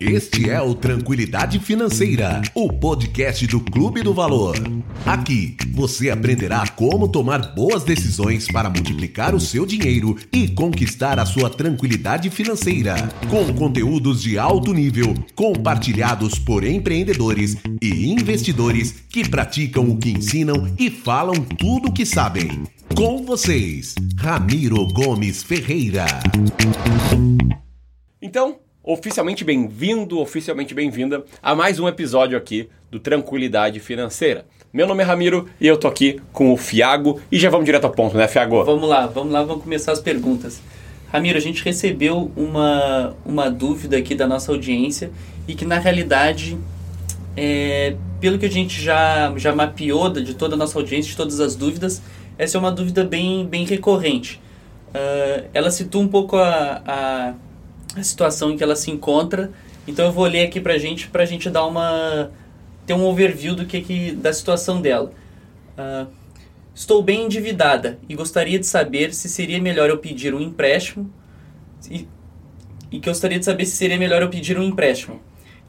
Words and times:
Este 0.00 0.48
é 0.48 0.58
o 0.62 0.74
Tranquilidade 0.74 1.58
Financeira, 1.58 2.40
o 2.54 2.72
podcast 2.72 3.46
do 3.46 3.60
Clube 3.60 4.02
do 4.02 4.14
Valor. 4.14 4.56
Aqui 5.04 5.58
você 5.74 6.08
aprenderá 6.08 6.66
como 6.68 7.06
tomar 7.06 7.54
boas 7.54 7.84
decisões 7.84 8.46
para 8.50 8.70
multiplicar 8.70 9.34
o 9.34 9.40
seu 9.40 9.66
dinheiro 9.66 10.16
e 10.32 10.48
conquistar 10.48 11.18
a 11.18 11.26
sua 11.26 11.50
tranquilidade 11.50 12.30
financeira, 12.30 12.94
com 13.28 13.52
conteúdos 13.52 14.22
de 14.22 14.38
alto 14.38 14.72
nível 14.72 15.12
compartilhados 15.34 16.38
por 16.38 16.64
empreendedores 16.64 17.58
e 17.82 18.10
investidores 18.10 19.04
que 19.06 19.28
praticam 19.28 19.90
o 19.90 19.98
que 19.98 20.12
ensinam 20.12 20.74
e 20.78 20.88
falam 20.88 21.34
tudo 21.34 21.90
o 21.90 21.92
que 21.92 22.06
sabem. 22.06 22.64
Com 22.96 23.22
vocês, 23.26 23.94
Ramiro 24.16 24.86
Gomes 24.94 25.42
Ferreira. 25.42 26.06
Então, 28.22 28.56
oficialmente 28.82 29.44
bem-vindo, 29.44 30.18
oficialmente 30.18 30.74
bem-vinda 30.74 31.22
a 31.42 31.54
mais 31.54 31.78
um 31.78 31.86
episódio 31.86 32.36
aqui 32.36 32.68
do 32.90 32.98
Tranquilidade 32.98 33.78
Financeira. 33.78 34.46
Meu 34.72 34.86
nome 34.86 35.02
é 35.02 35.06
Ramiro 35.06 35.48
e 35.60 35.66
eu 35.66 35.76
tô 35.76 35.86
aqui 35.86 36.20
com 36.32 36.52
o 36.52 36.56
Fiago 36.56 37.20
e 37.30 37.38
já 37.38 37.50
vamos 37.50 37.66
direto 37.66 37.84
ao 37.84 37.90
ponto, 37.90 38.16
né, 38.16 38.26
Fiago? 38.26 38.64
Vamos 38.64 38.88
lá, 38.88 39.06
vamos 39.06 39.32
lá, 39.32 39.42
vamos 39.42 39.62
começar 39.62 39.92
as 39.92 40.00
perguntas. 40.00 40.62
Ramiro, 41.12 41.36
a 41.36 41.40
gente 41.40 41.62
recebeu 41.62 42.30
uma, 42.36 43.14
uma 43.24 43.50
dúvida 43.50 43.98
aqui 43.98 44.14
da 44.14 44.26
nossa 44.26 44.50
audiência 44.50 45.10
e 45.46 45.54
que 45.54 45.66
na 45.66 45.78
realidade, 45.78 46.56
é, 47.36 47.96
pelo 48.18 48.38
que 48.38 48.46
a 48.46 48.50
gente 48.50 48.80
já, 48.80 49.32
já 49.36 49.54
mapeou 49.54 50.08
de 50.08 50.34
toda 50.34 50.54
a 50.54 50.58
nossa 50.58 50.78
audiência, 50.78 51.10
de 51.10 51.16
todas 51.16 51.38
as 51.40 51.54
dúvidas, 51.54 52.00
essa 52.38 52.56
é 52.56 52.58
uma 52.58 52.72
dúvida 52.72 53.04
bem, 53.04 53.44
bem 53.44 53.66
recorrente. 53.66 54.40
Uh, 54.88 55.46
ela 55.52 55.70
situa 55.70 56.00
um 56.00 56.08
pouco 56.08 56.36
a, 56.36 56.82
a, 56.86 57.34
a, 57.96 58.02
situação 58.02 58.50
em 58.50 58.56
que 58.56 58.62
ela 58.62 58.76
se 58.76 58.90
encontra, 58.90 59.50
então 59.86 60.06
eu 60.06 60.12
vou 60.12 60.26
ler 60.26 60.46
aqui 60.46 60.60
pra 60.60 60.78
gente, 60.78 61.08
pra 61.08 61.24
gente 61.24 61.48
dar 61.50 61.66
uma... 61.66 62.30
ter 62.86 62.94
um 62.94 63.04
overview 63.04 63.54
do 63.54 63.66
que, 63.66 63.80
que 63.80 64.12
da 64.12 64.32
situação 64.32 64.80
dela. 64.80 65.12
Uh, 65.78 66.06
estou 66.74 67.02
bem 67.02 67.24
endividada 67.24 67.98
e 68.08 68.14
gostaria 68.14 68.58
de 68.58 68.66
saber 68.66 69.14
se 69.14 69.28
seria 69.28 69.60
melhor 69.60 69.88
eu 69.88 69.98
pedir 69.98 70.34
um 70.34 70.40
empréstimo 70.40 71.10
e, 71.90 72.06
e 72.90 72.98
gostaria 72.98 73.38
de 73.38 73.44
saber 73.44 73.64
se 73.66 73.76
seria 73.76 73.98
melhor 73.98 74.22
eu 74.22 74.28
pedir 74.28 74.58
um 74.58 74.62
empréstimo. 74.62 75.20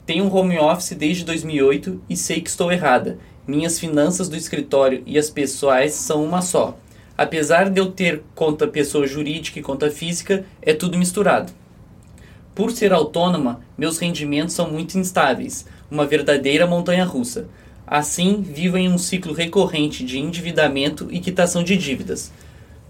Tenho 0.04 0.24
um 0.24 0.34
home 0.34 0.58
office 0.58 0.96
desde 0.96 1.24
2008 1.24 2.02
e 2.08 2.16
sei 2.16 2.40
que 2.40 2.50
estou 2.50 2.72
errada 2.72 3.18
minhas 3.46 3.78
finanças 3.78 4.28
do 4.28 4.36
escritório 4.36 5.02
e 5.06 5.18
as 5.18 5.30
pessoais 5.30 5.92
são 5.94 6.24
uma 6.24 6.42
só. 6.42 6.78
Apesar 7.16 7.68
de 7.68 7.80
eu 7.80 7.90
ter 7.90 8.22
conta 8.34 8.66
pessoa 8.66 9.06
jurídica 9.06 9.58
e 9.58 9.62
conta 9.62 9.90
física, 9.90 10.44
é 10.60 10.72
tudo 10.72 10.98
misturado. 10.98 11.52
Por 12.54 12.70
ser 12.70 12.92
autônoma, 12.92 13.60
meus 13.78 13.98
rendimentos 13.98 14.54
são 14.54 14.70
muito 14.70 14.98
instáveis, 14.98 15.64
uma 15.90 16.04
verdadeira 16.04 16.66
montanha 16.66 17.04
russa. 17.04 17.48
Assim, 17.86 18.42
vivo 18.42 18.76
em 18.76 18.90
um 18.90 18.98
ciclo 18.98 19.32
recorrente 19.32 20.04
de 20.04 20.18
endividamento 20.18 21.08
e 21.10 21.18
quitação 21.18 21.64
de 21.64 21.76
dívidas. 21.76 22.30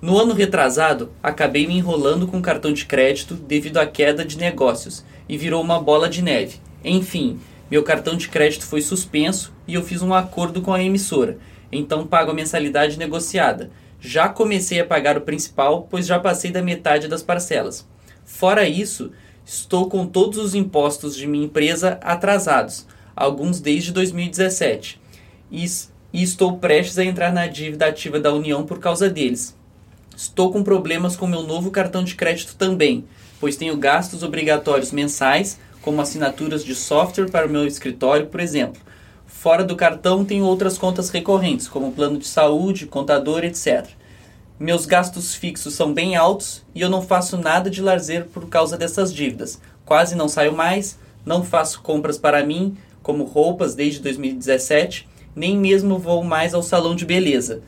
No 0.01 0.19
ano 0.19 0.35
retrasado, 0.35 1.13
acabei 1.23 1.65
me 1.65 1.77
enrolando 1.77 2.27
com 2.27 2.43
cartão 2.43 2.73
de 2.73 2.87
crédito 2.87 3.35
devido 3.35 3.79
à 3.79 3.87
queda 3.87 4.25
de 4.25 4.37
negócios 4.37 5.05
e 5.29 5.39
virou 5.39 5.63
uma 5.63 5.81
bola 5.81 6.09
de 6.09 6.23
neve. 6.23 6.57
Enfim, 6.85 7.39
meu 7.71 7.85
cartão 7.85 8.17
de 8.17 8.29
crédito 8.29 8.67
foi 8.67 8.83
suspenso 8.83 9.53
e 9.67 9.75
eu 9.75 9.83
fiz 9.83 10.03
um 10.03 10.13
acordo 10.13 10.61
com 10.61 10.75
a 10.75 10.83
emissora, 10.83 11.39
então 11.71 12.05
pago 12.05 12.33
a 12.33 12.35
mensalidade 12.35 12.99
negociada. 12.99 13.71
Já 14.01 14.29
comecei 14.29 14.81
a 14.81 14.85
pagar 14.85 15.17
o 15.17 15.21
principal, 15.21 15.87
pois 15.89 16.05
já 16.05 16.19
passei 16.19 16.51
da 16.51 16.61
metade 16.61 17.07
das 17.07 17.23
parcelas. 17.23 17.87
Fora 18.25 18.69
isso, 18.69 19.13
estou 19.45 19.89
com 19.89 20.07
todos 20.07 20.39
os 20.39 20.55
impostos 20.55 21.17
de 21.17 21.27
minha 21.27 21.47
empresa 21.47 21.99
atrasados, 22.03 22.87
alguns 23.15 23.61
desde 23.61 23.93
2017, 23.93 25.01
e, 25.51 25.65
e 26.13 26.23
estou 26.23 26.59
prestes 26.59 26.99
a 26.99 27.05
entrar 27.05 27.33
na 27.33 27.47
dívida 27.47 27.87
ativa 27.87 28.19
da 28.19 28.33
União 28.33 28.65
por 28.65 28.79
causa 28.79 29.09
deles. 29.11 29.57
Estou 30.17 30.53
com 30.53 30.63
problemas 30.63 31.17
com 31.17 31.27
meu 31.27 31.43
novo 31.43 31.71
cartão 31.71 32.05
de 32.05 32.15
crédito 32.15 32.55
também, 32.57 33.05
pois 33.41 33.57
tenho 33.57 33.77
gastos 33.77 34.23
obrigatórios 34.23 34.93
mensais 34.93 35.59
como 35.81 36.01
assinaturas 36.01 36.65
de 36.65 36.75
software 36.75 37.31
para 37.31 37.47
o 37.47 37.51
meu 37.51 37.67
escritório, 37.67 38.27
por 38.27 38.41
exemplo. 38.41 38.81
Fora 39.27 39.65
do 39.65 39.75
cartão, 39.75 40.25
tenho 40.25 40.45
outras 40.45 40.79
contas 40.79 41.11
recorrentes, 41.11 41.67
como 41.67 41.91
plano 41.91 42.19
de 42.19 42.27
saúde, 42.27 42.87
contador, 42.87 43.43
etc. 43.45 43.89
Meus 44.63 44.87
gastos 44.87 45.35
fixos 45.35 45.75
são 45.75 45.93
bem 45.93 46.15
altos 46.15 46.65
e 46.73 46.83
eu 46.83 46.89
não 46.89 47.03
faço 47.03 47.37
nada 47.37 47.69
de 47.69 47.83
lazer 47.83 48.27
por 48.27 48.49
causa 48.49 48.79
dessas 48.79 49.13
dívidas. 49.13 49.61
Quase 49.85 50.15
não 50.15 50.29
saio 50.29 50.55
mais, 50.55 50.97
não 51.27 51.43
faço 51.43 51.83
compras 51.83 52.17
para 52.17 52.47
mim, 52.47 52.77
como 53.03 53.25
roupas 53.25 53.75
desde 53.75 53.99
2017, 53.99 55.09
nem 55.35 55.59
mesmo 55.59 55.99
vou 55.99 56.23
mais 56.23 56.55
ao 56.55 56.63
salão 56.63 56.95
de 56.95 57.05
beleza. 57.05 57.61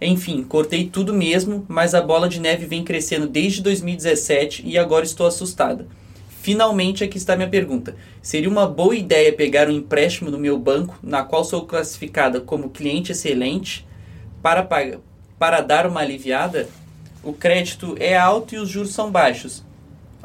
Enfim, 0.00 0.42
cortei 0.42 0.88
tudo 0.88 1.14
mesmo, 1.14 1.64
mas 1.68 1.94
a 1.94 2.02
bola 2.02 2.28
de 2.28 2.40
neve 2.40 2.66
vem 2.66 2.82
crescendo 2.82 3.28
desde 3.28 3.62
2017 3.62 4.64
e 4.66 4.76
agora 4.76 5.04
estou 5.04 5.28
assustada. 5.28 5.86
Finalmente, 6.42 7.04
aqui 7.04 7.16
está 7.16 7.36
minha 7.36 7.48
pergunta. 7.48 7.94
Seria 8.20 8.50
uma 8.50 8.66
boa 8.66 8.96
ideia 8.96 9.32
pegar 9.32 9.68
um 9.68 9.72
empréstimo 9.72 10.32
no 10.32 10.38
meu 10.38 10.58
banco, 10.58 10.98
na 11.00 11.22
qual 11.22 11.44
sou 11.44 11.64
classificada 11.64 12.40
como 12.40 12.70
cliente 12.70 13.12
excelente, 13.12 13.86
para, 14.42 14.64
pagar, 14.64 14.98
para 15.40 15.60
dar 15.60 15.86
uma 15.86 16.00
aliviada? 16.00 16.68
O 17.24 17.32
crédito 17.32 17.96
é 17.98 18.16
alto 18.16 18.54
e 18.54 18.58
os 18.58 18.68
juros 18.68 18.92
são 18.92 19.10
baixos. 19.10 19.64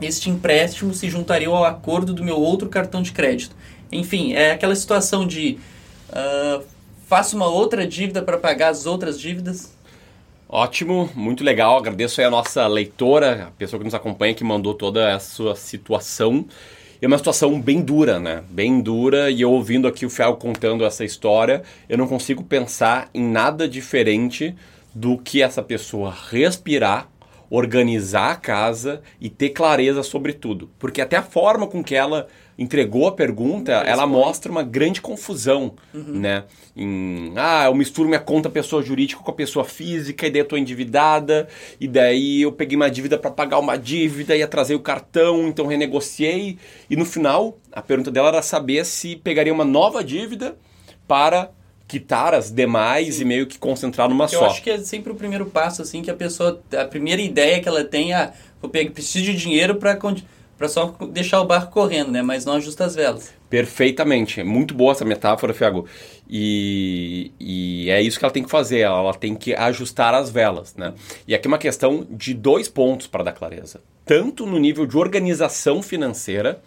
Este 0.02 0.30
empréstimo 0.30 0.94
se 0.94 1.10
juntaria 1.10 1.48
ao 1.48 1.64
acordo 1.64 2.14
do 2.14 2.24
meu 2.24 2.38
outro 2.38 2.70
cartão 2.70 3.02
de 3.02 3.12
crédito. 3.14 3.56
Enfim, 3.92 4.34
é 4.34 4.52
aquela 4.52 4.76
situação 4.76 5.26
de 5.26 5.58
uh, 6.10 6.64
faço 7.08 7.36
uma 7.36 7.48
outra 7.48 7.88
dívida 7.88 8.22
para 8.22 8.38
pagar 8.38 8.70
as 8.70 8.86
outras 8.86 9.20
dívidas 9.20 9.74
Ótimo, 10.48 11.10
muito 11.16 11.44
legal. 11.44 11.78
Agradeço 11.78 12.22
aí 12.22 12.28
a 12.28 12.30
nossa 12.30 12.68
leitora, 12.68 13.48
a 13.48 13.52
pessoa 13.52 13.80
que 13.80 13.84
nos 13.84 13.96
acompanha, 13.96 14.34
que 14.34 14.44
mandou 14.44 14.76
toda 14.76 15.16
a 15.16 15.20
sua 15.20 15.56
situação. 15.56 16.46
É 17.02 17.08
uma 17.08 17.18
situação 17.18 17.60
bem 17.60 17.82
dura, 17.82 18.20
né? 18.20 18.44
Bem 18.50 18.80
dura. 18.80 19.32
E 19.32 19.42
eu 19.42 19.52
ouvindo 19.52 19.88
aqui 19.88 20.06
o 20.06 20.10
Fial 20.10 20.38
contando 20.38 20.86
essa 20.86 21.04
história, 21.04 21.64
eu 21.90 21.98
não 21.98 22.08
consigo 22.08 22.44
pensar 22.44 23.10
em 23.14 23.24
nada 23.24 23.68
diferente 23.68 24.56
do 24.96 25.18
que 25.18 25.42
essa 25.42 25.62
pessoa 25.62 26.16
respirar, 26.32 27.10
organizar 27.50 28.32
a 28.32 28.36
casa 28.36 29.02
e 29.20 29.30
ter 29.30 29.50
clareza 29.50 30.02
sobre 30.02 30.32
tudo. 30.32 30.72
Porque 30.80 31.02
até 31.02 31.18
a 31.18 31.22
forma 31.22 31.68
com 31.68 31.84
que 31.84 31.94
ela 31.94 32.28
entregou 32.58 33.06
a 33.06 33.12
pergunta, 33.12 33.74
ela 33.74 34.08
mostra 34.08 34.50
uma 34.50 34.64
grande 34.64 35.02
confusão, 35.02 35.76
uhum. 35.94 36.20
né? 36.20 36.46
Em, 36.76 37.34
ah, 37.36 37.66
eu 37.66 37.76
misturo 37.76 38.08
minha 38.08 38.20
conta 38.20 38.50
pessoa 38.50 38.82
jurídica 38.82 39.22
com 39.22 39.30
a 39.30 39.34
pessoa 39.34 39.66
física, 39.66 40.26
e 40.26 40.32
daí 40.32 40.40
eu 40.40 40.48
tô 40.48 40.56
endividada, 40.56 41.50
e 41.80 41.88
daí 41.88 42.42
eu 42.44 42.54
peguei 42.54 42.78
uma 42.78 42.90
dívida 42.90 43.18
para 43.18 43.30
pagar 43.30 43.60
uma 43.60 43.76
dívida 43.76 44.36
e 44.38 44.42
atrasei 44.42 44.76
o 44.76 44.80
cartão, 44.80 45.50
então 45.50 45.68
renegociei. 45.68 46.58
E 46.90 46.96
no 46.96 47.04
final, 47.04 47.58
a 47.74 47.82
pergunta 47.82 48.10
dela 48.10 48.30
era 48.30 48.42
saber 48.42 48.86
se 48.86 49.18
pegaria 49.18 49.54
uma 49.54 49.66
nova 49.66 50.02
dívida 50.02 50.58
para 51.06 51.52
quitar 51.88 52.34
as 52.34 52.52
demais 52.52 53.16
Sim. 53.16 53.22
e 53.22 53.26
meio 53.26 53.48
que 53.48 53.58
concentrar 53.58 54.10
numa 54.10 54.26
Porque 54.26 54.38
só. 54.38 54.46
Eu 54.46 54.50
acho 54.50 54.64
que 54.64 54.70
é 54.70 54.78
sempre 54.80 55.12
o 55.12 55.16
primeiro 55.16 55.46
passo, 55.46 55.82
assim, 55.82 56.02
que 56.02 56.10
a 56.10 56.16
pessoa, 56.16 56.62
a 56.78 56.86
primeira 56.86 57.22
ideia 57.22 57.62
que 57.62 57.68
ela 57.68 57.84
tem 57.84 58.14
é, 58.14 58.16
ah, 58.16 58.34
vou 58.62 58.70
pegar, 58.70 58.92
preciso 58.92 59.26
de 59.26 59.36
dinheiro 59.36 59.76
para 59.76 59.96
para 60.58 60.70
só 60.70 60.96
deixar 61.12 61.42
o 61.42 61.46
barco 61.46 61.72
correndo, 61.72 62.12
né? 62.12 62.22
Mas 62.22 62.46
não 62.46 62.54
ajusta 62.54 62.86
as 62.86 62.96
velas. 62.96 63.34
Perfeitamente. 63.50 64.42
Muito 64.42 64.74
boa 64.74 64.94
essa 64.94 65.04
metáfora, 65.04 65.54
Fiago. 65.54 65.86
E, 66.30 67.32
e 67.40 67.90
é 67.90 68.02
isso 68.02 68.18
que 68.18 68.26
ela 68.26 68.34
tem 68.34 68.44
que 68.44 68.50
fazer. 68.50 68.80
Ela 68.80 69.14
tem 69.14 69.36
que 69.36 69.54
ajustar 69.54 70.14
as 70.14 70.30
velas, 70.30 70.74
né? 70.76 70.94
E 71.28 71.36
aqui 71.36 71.48
é 71.48 71.50
uma 71.50 71.58
questão 71.58 72.08
de 72.10 72.34
dois 72.34 72.70
pontos 72.70 73.06
para 73.06 73.24
dar 73.24 73.34
clareza. 73.34 73.82
Tanto 74.06 74.46
no 74.46 74.58
nível 74.58 74.86
de 74.86 74.98
organização 74.98 75.82
financeira, 75.82 76.62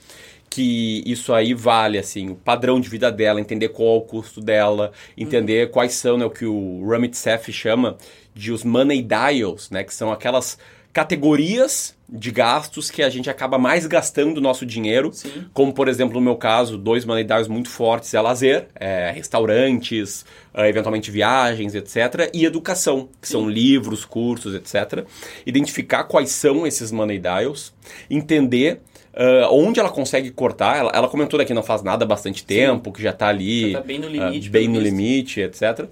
que 0.51 1.03
isso 1.07 1.33
aí 1.33 1.55
vale 1.55 1.99
assim 1.99 2.31
o 2.31 2.35
padrão 2.35 2.81
de 2.81 2.89
vida 2.89 3.11
dela, 3.11 3.41
entender 3.41 3.69
qual 3.69 3.97
é 3.97 3.99
o 3.99 4.01
custo 4.01 4.41
dela, 4.41 4.93
entender 5.17 5.67
uhum. 5.67 5.73
quais 5.73 5.93
são 5.95 6.17
né, 6.17 6.25
o 6.25 6.31
que 6.31 6.47
o 6.47 6.87
Ramit 6.89 7.17
Seff 7.17 7.53
chama 7.53 7.97
de 8.35 8.53
os 8.53 8.65
money 8.65 9.03
dials, 9.03 9.71
né, 9.71 9.85
que 9.85 9.95
são 9.95 10.13
aquelas 10.13 10.59
categorias 10.93 11.97
de 12.09 12.31
gastos 12.31 12.91
que 12.91 13.03
a 13.03 13.11
gente 13.11 13.29
acaba 13.29 13.59
mais 13.59 13.87
gastando 13.87 14.39
o 14.39 14.41
nosso 14.41 14.65
dinheiro, 14.65 15.13
Sim. 15.13 15.45
como 15.53 15.73
por 15.75 15.87
exemplo 15.87 16.15
no 16.15 16.21
meu 16.21 16.37
caso, 16.37 16.79
dois 16.79 17.05
monetários 17.05 17.47
muito 17.47 17.69
fortes 17.69 18.15
é 18.15 18.21
lazer, 18.21 18.69
é, 18.75 19.13
restaurantes, 19.15 20.25
é, 20.55 20.69
eventualmente 20.69 21.11
viagens, 21.11 21.75
etc. 21.75 22.31
E 22.33 22.47
educação, 22.47 23.09
que 23.21 23.29
Sim. 23.29 23.33
são 23.33 23.51
livros, 23.51 24.07
cursos, 24.07 24.55
etc. 24.55 25.05
Identificar 25.45 26.05
quais 26.05 26.31
são 26.31 26.67
esses 26.67 26.91
money 26.91 27.19
dials, 27.19 27.75
entender 28.11 28.81
Uh, 29.19 29.53
onde 29.53 29.81
ela 29.81 29.91
consegue 29.91 30.31
cortar, 30.31 30.77
ela, 30.77 30.93
ela 30.95 31.09
comentou 31.09 31.37
daqui 31.37 31.53
não 31.53 31.63
faz 31.63 31.83
nada 31.83 32.05
há 32.05 32.07
bastante 32.07 32.45
tempo, 32.45 32.91
Sim. 32.91 32.93
que 32.93 33.03
já 33.03 33.11
está 33.11 33.27
ali 33.27 33.73
já 33.73 33.81
tá 33.81 33.85
bem 33.85 33.99
no 33.99 34.09
limite, 34.09 34.49
uh, 34.49 34.53
bem 34.53 34.69
no 34.69 34.79
limite 34.79 35.41
etc. 35.41 35.89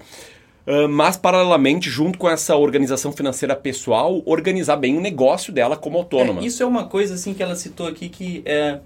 Uh, 0.65 0.89
mas, 0.89 1.17
paralelamente, 1.17 1.91
junto 1.91 2.19
com 2.19 2.29
essa 2.29 2.55
organização 2.55 3.11
financeira 3.11 3.57
pessoal, 3.57 4.23
organizar 4.25 4.77
bem 4.77 4.97
o 4.97 5.01
negócio 5.01 5.53
dela 5.53 5.77
como 5.77 5.99
autônoma. 5.99 6.41
É, 6.41 6.45
isso 6.45 6.63
é 6.63 6.67
uma 6.67 6.85
coisa 6.85 7.15
assim 7.15 7.35
que 7.35 7.43
ela 7.43 7.57
citou 7.57 7.89
aqui 7.89 8.09
que 8.09 8.43
é, 8.45 8.79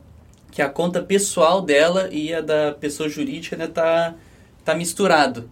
que 0.51 0.63
a 0.63 0.69
conta 0.69 1.03
pessoal 1.03 1.61
dela 1.61 2.09
e 2.11 2.33
a 2.33 2.41
da 2.41 2.73
pessoa 2.73 3.09
jurídica 3.09 3.57
né, 3.57 3.67
tá, 3.67 4.15
tá 4.65 4.75
misturado. 4.75 5.51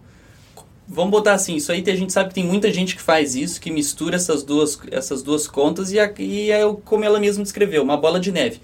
Vamos 0.87 1.11
botar 1.11 1.33
assim, 1.33 1.55
isso 1.55 1.71
aí 1.71 1.83
a 1.85 1.95
gente 1.95 2.11
sabe 2.11 2.29
que 2.29 2.35
tem 2.35 2.43
muita 2.43 2.73
gente 2.73 2.95
que 2.95 3.01
faz 3.01 3.35
isso, 3.35 3.61
que 3.61 3.69
mistura 3.69 4.15
essas 4.15 4.41
duas, 4.41 4.79
essas 4.89 5.21
duas 5.21 5.47
contas 5.47 5.91
e, 5.91 5.99
a, 5.99 6.11
e 6.17 6.49
é 6.49 6.61
como 6.83 7.03
ela 7.03 7.19
mesma 7.19 7.43
descreveu, 7.43 7.83
uma 7.83 7.95
bola 7.95 8.19
de 8.19 8.31
neve. 8.31 8.59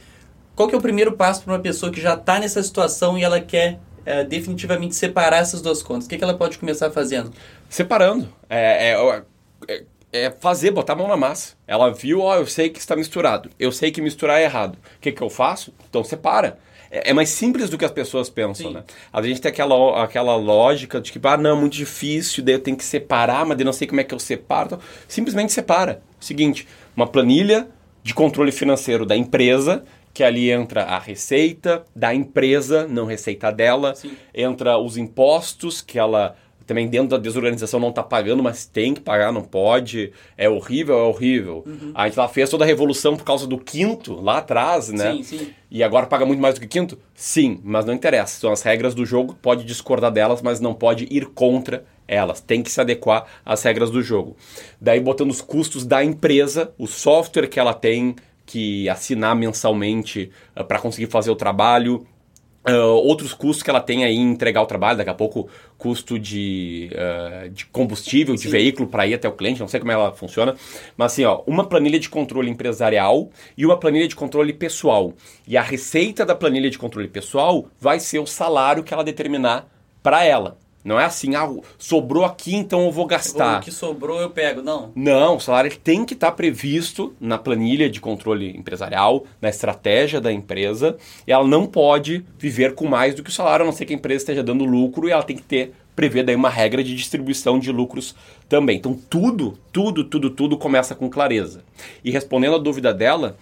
Qual 0.56 0.70
que 0.70 0.76
é 0.76 0.78
o 0.78 0.82
primeiro 0.82 1.12
passo 1.14 1.44
para 1.44 1.54
uma 1.54 1.60
pessoa 1.60 1.92
que 1.92 2.00
já 2.00 2.14
está 2.14 2.40
nessa 2.40 2.64
situação 2.64 3.18
e 3.18 3.24
ela 3.24 3.42
quer 3.42 3.80
é, 4.06 4.24
definitivamente 4.24 4.96
separar 4.96 5.38
essas 5.38 5.62
duas 5.62 5.84
contas? 5.84 6.06
O 6.06 6.10
que, 6.10 6.18
que 6.18 6.24
ela 6.24 6.34
pode 6.34 6.58
começar 6.58 6.90
fazendo? 6.92 7.32
Separando. 7.70 8.30
É, 8.50 8.92
é, 8.92 9.24
é, 9.68 9.84
é 10.14 10.32
fazer, 10.32 10.72
botar 10.72 10.94
a 10.94 10.96
mão 10.96 11.10
na 11.10 11.18
massa. 11.18 11.56
Ela 11.68 11.92
viu, 11.92 12.22
ó, 12.22 12.38
eu 12.38 12.48
sei 12.48 12.70
que 12.70 12.80
está 12.80 12.96
misturado. 12.96 13.50
Eu 13.60 13.72
sei 13.72 13.92
que 13.92 14.02
misturar 14.02 14.40
é 14.40 14.44
errado. 14.44 14.76
O 14.76 15.00
que, 15.02 15.12
que 15.12 15.22
eu 15.22 15.30
faço? 15.30 15.74
Então 15.90 16.04
separa. 16.04 16.58
É, 16.90 17.10
é 17.10 17.14
mais 17.14 17.30
simples 17.30 17.70
do 17.70 17.78
que 17.78 17.84
as 17.84 17.92
pessoas 17.92 18.30
pensam, 18.30 18.68
Sim. 18.68 18.74
né? 18.76 18.84
A 19.12 19.22
gente 19.22 19.42
tem 19.42 19.50
aquela, 19.50 20.02
aquela 20.02 20.38
lógica 20.38 21.02
de 21.02 21.12
que, 21.12 21.20
ah, 21.24 21.36
não, 21.36 21.58
é 21.58 21.60
muito 21.60 21.74
difícil, 21.74 22.42
daí 22.44 22.56
eu 22.56 22.60
tenho 22.60 22.78
que 22.78 22.86
separar, 22.86 23.46
mas 23.46 23.60
eu 23.60 23.66
não 23.66 23.74
sei 23.74 23.88
como 23.88 24.00
é 24.00 24.06
que 24.06 24.14
eu 24.14 24.20
separo. 24.20 24.68
Então, 24.68 24.80
simplesmente 25.06 25.52
separa. 25.52 26.02
Seguinte, 26.18 26.66
uma 26.96 27.06
planilha 27.06 27.68
de 28.02 28.14
controle 28.14 28.52
financeiro 28.52 29.06
da 29.06 29.18
empresa, 29.18 29.84
que 30.16 30.24
ali 30.24 30.50
entra 30.50 30.84
a 30.84 30.98
receita 30.98 31.84
da 31.94 32.16
empresa, 32.16 32.88
não 32.88 33.06
receita 33.06 33.52
dela, 33.52 33.94
Sim. 33.94 34.14
entra 34.34 34.78
os 34.78 34.96
impostos 34.96 35.82
que 35.82 36.00
ela 36.00 36.38
também 36.66 36.88
dentro 36.88 37.10
da 37.10 37.18
desorganização 37.18 37.82
não 37.82 37.90
está 37.90 38.02
pagando, 38.02 38.42
mas 38.42 38.66
tem 38.66 38.94
que 38.94 39.02
pagar, 39.02 39.32
não 39.32 39.44
pode. 39.44 40.14
É 40.38 40.50
horrível, 40.50 40.98
é 40.98 41.04
horrível. 41.04 41.64
Uhum. 41.68 41.92
A 41.94 42.08
gente 42.08 42.18
lá 42.18 42.30
fez 42.30 42.50
toda 42.50 42.64
a 42.64 42.68
revolução 42.68 43.18
por 43.18 43.26
causa 43.26 43.46
do 43.46 43.58
quinto 43.58 44.20
lá 44.20 44.38
atrás, 44.38 44.90
né? 44.90 45.12
Sim, 45.18 45.24
sim. 45.24 45.54
E 45.70 45.84
agora 45.84 46.08
paga 46.08 46.26
muito 46.26 46.42
mais 46.42 46.56
do 46.56 46.62
que 46.62 46.68
quinto? 46.68 46.98
Sim, 47.14 47.60
mas 47.62 47.86
não 47.86 47.94
interessa. 47.94 48.40
São 48.40 48.54
as 48.54 48.64
regras 48.64 48.96
do 48.96 49.06
jogo, 49.06 49.38
pode 49.42 49.66
discordar 49.66 50.12
delas, 50.12 50.42
mas 50.42 50.62
não 50.62 50.74
pode 50.74 51.06
ir 51.12 51.26
contra 51.28 51.84
elas. 52.08 52.40
Tem 52.40 52.64
que 52.64 52.72
se 52.72 52.80
adequar 52.80 53.26
às 53.46 53.62
regras 53.62 53.92
do 53.92 54.02
jogo. 54.02 54.36
Daí 54.80 55.00
botando 55.00 55.30
os 55.30 55.42
custos 55.42 55.86
da 55.86 56.04
empresa, 56.04 56.74
o 56.80 56.88
software 56.88 57.48
que 57.48 57.60
ela 57.60 57.74
tem 57.74 58.16
que 58.46 58.88
assinar 58.90 59.36
mensalmente 59.36 60.32
uh, 60.56 60.64
para 60.64 60.80
conseguir 60.80 61.08
fazer 61.08 61.32
o 61.32 61.36
trabalho, 61.36 62.06
Uh, 62.68 62.82
outros 62.82 63.32
custos 63.32 63.62
que 63.62 63.70
ela 63.70 63.80
tem 63.80 64.04
aí 64.04 64.16
em 64.16 64.32
entregar 64.32 64.60
o 64.60 64.66
trabalho, 64.66 64.98
daqui 64.98 65.12
a 65.12 65.14
pouco 65.14 65.48
custo 65.78 66.18
de, 66.18 66.90
uh, 66.94 67.48
de 67.48 67.68
combustível, 67.68 68.36
Sim. 68.36 68.42
de 68.42 68.50
veículo 68.50 68.90
para 68.90 69.06
ir 69.06 69.14
até 69.14 69.30
o 69.30 69.34
cliente, 69.34 69.60
não 69.60 69.68
sei 69.68 69.80
como 69.80 69.92
ela 69.92 70.12
funciona, 70.12 70.56
mas 70.98 71.12
assim, 71.12 71.24
ó, 71.26 71.44
uma 71.46 71.68
planilha 71.68 72.00
de 72.00 72.10
controle 72.10 72.50
empresarial 72.50 73.30
e 73.56 73.68
uma 73.68 73.78
planilha 73.78 74.08
de 74.08 74.16
controle 74.16 74.52
pessoal. 74.52 75.14
E 75.48 75.56
a 75.56 75.62
receita 75.62 76.26
da 76.26 76.34
planilha 76.34 76.68
de 76.68 76.80
controle 76.80 77.08
pessoal 77.08 77.68
vai 77.80 78.00
ser 78.00 78.18
o 78.18 78.26
salário 78.26 78.84
que 78.84 78.92
ela 78.92 79.04
determinar 79.04 79.68
para 80.02 80.24
ela. 80.24 80.58
Não 80.86 81.00
é 81.00 81.06
assim, 81.06 81.34
ah, 81.34 81.52
sobrou 81.80 82.24
aqui, 82.24 82.56
então 82.56 82.86
eu 82.86 82.92
vou 82.92 83.08
gastar. 83.08 83.60
O 83.60 83.64
que 83.64 83.72
sobrou 83.72 84.22
eu 84.22 84.30
pego, 84.30 84.62
não. 84.62 84.92
Não, 84.96 85.38
o 85.38 85.40
salário 85.40 85.76
tem 85.76 86.06
que 86.06 86.14
estar 86.14 86.30
tá 86.30 86.38
previsto 86.38 87.12
na 87.20 87.40
planilha 87.40 87.90
de 87.90 88.00
controle 88.00 88.56
empresarial, 88.56 89.26
na 89.42 89.50
estratégia 89.50 90.22
da 90.22 90.32
empresa, 90.32 90.96
e 91.26 91.32
ela 91.32 91.48
não 91.48 91.66
pode 91.66 92.24
viver 92.38 92.76
com 92.76 92.88
mais 92.88 93.16
do 93.16 93.24
que 93.24 93.32
o 93.32 93.34
salário, 93.34 93.64
a 93.64 93.66
não 93.66 93.74
ser 93.74 93.86
que 93.86 93.94
a 93.94 93.96
empresa 93.96 94.22
esteja 94.22 94.44
dando 94.44 94.64
lucro, 94.64 95.10
e 95.10 95.12
ela 95.12 95.24
tem 95.24 95.36
que 95.36 95.42
ter 95.42 95.74
prever 95.96 96.24
daí 96.24 96.36
uma 96.36 96.50
regra 96.50 96.84
de 96.84 96.94
distribuição 96.94 97.58
de 97.58 97.72
lucros 97.72 98.14
também. 98.48 98.78
Então 98.78 98.94
tudo, 98.94 99.58
tudo, 99.72 100.04
tudo, 100.04 100.30
tudo 100.30 100.56
começa 100.56 100.94
com 100.94 101.10
clareza. 101.10 101.64
E 102.04 102.12
respondendo 102.12 102.56
a 102.56 102.60
dúvida 102.60 102.94
dela, 102.94 103.38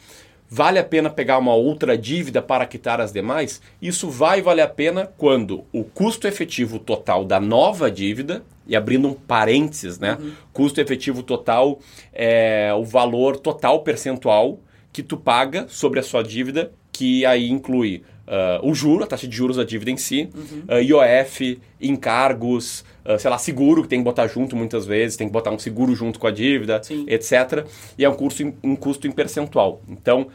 Vale 0.55 0.77
a 0.77 0.83
pena 0.83 1.09
pegar 1.09 1.39
uma 1.39 1.55
outra 1.55 1.97
dívida 1.97 2.39
para 2.39 2.67
quitar 2.67 3.01
as 3.01 3.11
demais? 3.11 3.59
Isso 3.81 4.07
vai 4.07 4.39
valer 4.39 4.61
a 4.61 4.67
pena 4.67 5.11
quando 5.17 5.65
o 5.73 5.83
custo 5.83 6.27
efetivo 6.27 6.77
total 6.77 7.25
da 7.25 7.39
nova 7.39 7.89
dívida, 7.89 8.43
e 8.67 8.75
abrindo 8.75 9.07
um 9.07 9.15
parênteses, 9.15 9.97
né? 9.97 10.15
Uhum. 10.21 10.31
Custo 10.53 10.79
efetivo 10.79 11.23
total 11.23 11.79
é 12.13 12.71
o 12.71 12.83
valor 12.83 13.39
total 13.39 13.81
percentual 13.81 14.59
que 14.91 15.01
tu 15.01 15.17
paga 15.17 15.65
sobre 15.67 15.99
a 15.99 16.03
sua 16.03 16.21
dívida, 16.21 16.71
que 16.91 17.25
aí 17.25 17.49
inclui 17.49 18.03
uh, 18.27 18.67
o 18.67 18.73
juro, 18.73 19.03
a 19.03 19.07
taxa 19.07 19.27
de 19.27 19.35
juros 19.35 19.57
da 19.57 19.63
dívida 19.63 19.91
em 19.91 19.97
si, 19.97 20.29
uhum. 20.33 20.63
uh, 20.69 20.81
IOF, 20.81 21.59
encargos, 21.81 22.83
uh, 23.05 23.17
sei 23.19 23.29
lá, 23.29 23.37
seguro 23.37 23.83
que 23.83 23.87
tem 23.87 23.99
que 23.99 24.05
botar 24.05 24.27
junto 24.27 24.55
muitas 24.55 24.85
vezes, 24.85 25.17
tem 25.17 25.27
que 25.27 25.33
botar 25.33 25.51
um 25.51 25.59
seguro 25.59 25.95
junto 25.95 26.19
com 26.19 26.27
a 26.27 26.31
dívida, 26.31 26.81
Sim. 26.83 27.05
etc. 27.07 27.65
E 27.97 28.05
é 28.05 28.09
um, 28.09 28.15
curso, 28.15 28.53
um 28.63 28.75
custo 28.75 29.07
em 29.07 29.11
percentual. 29.11 29.81
Então, 29.87 30.27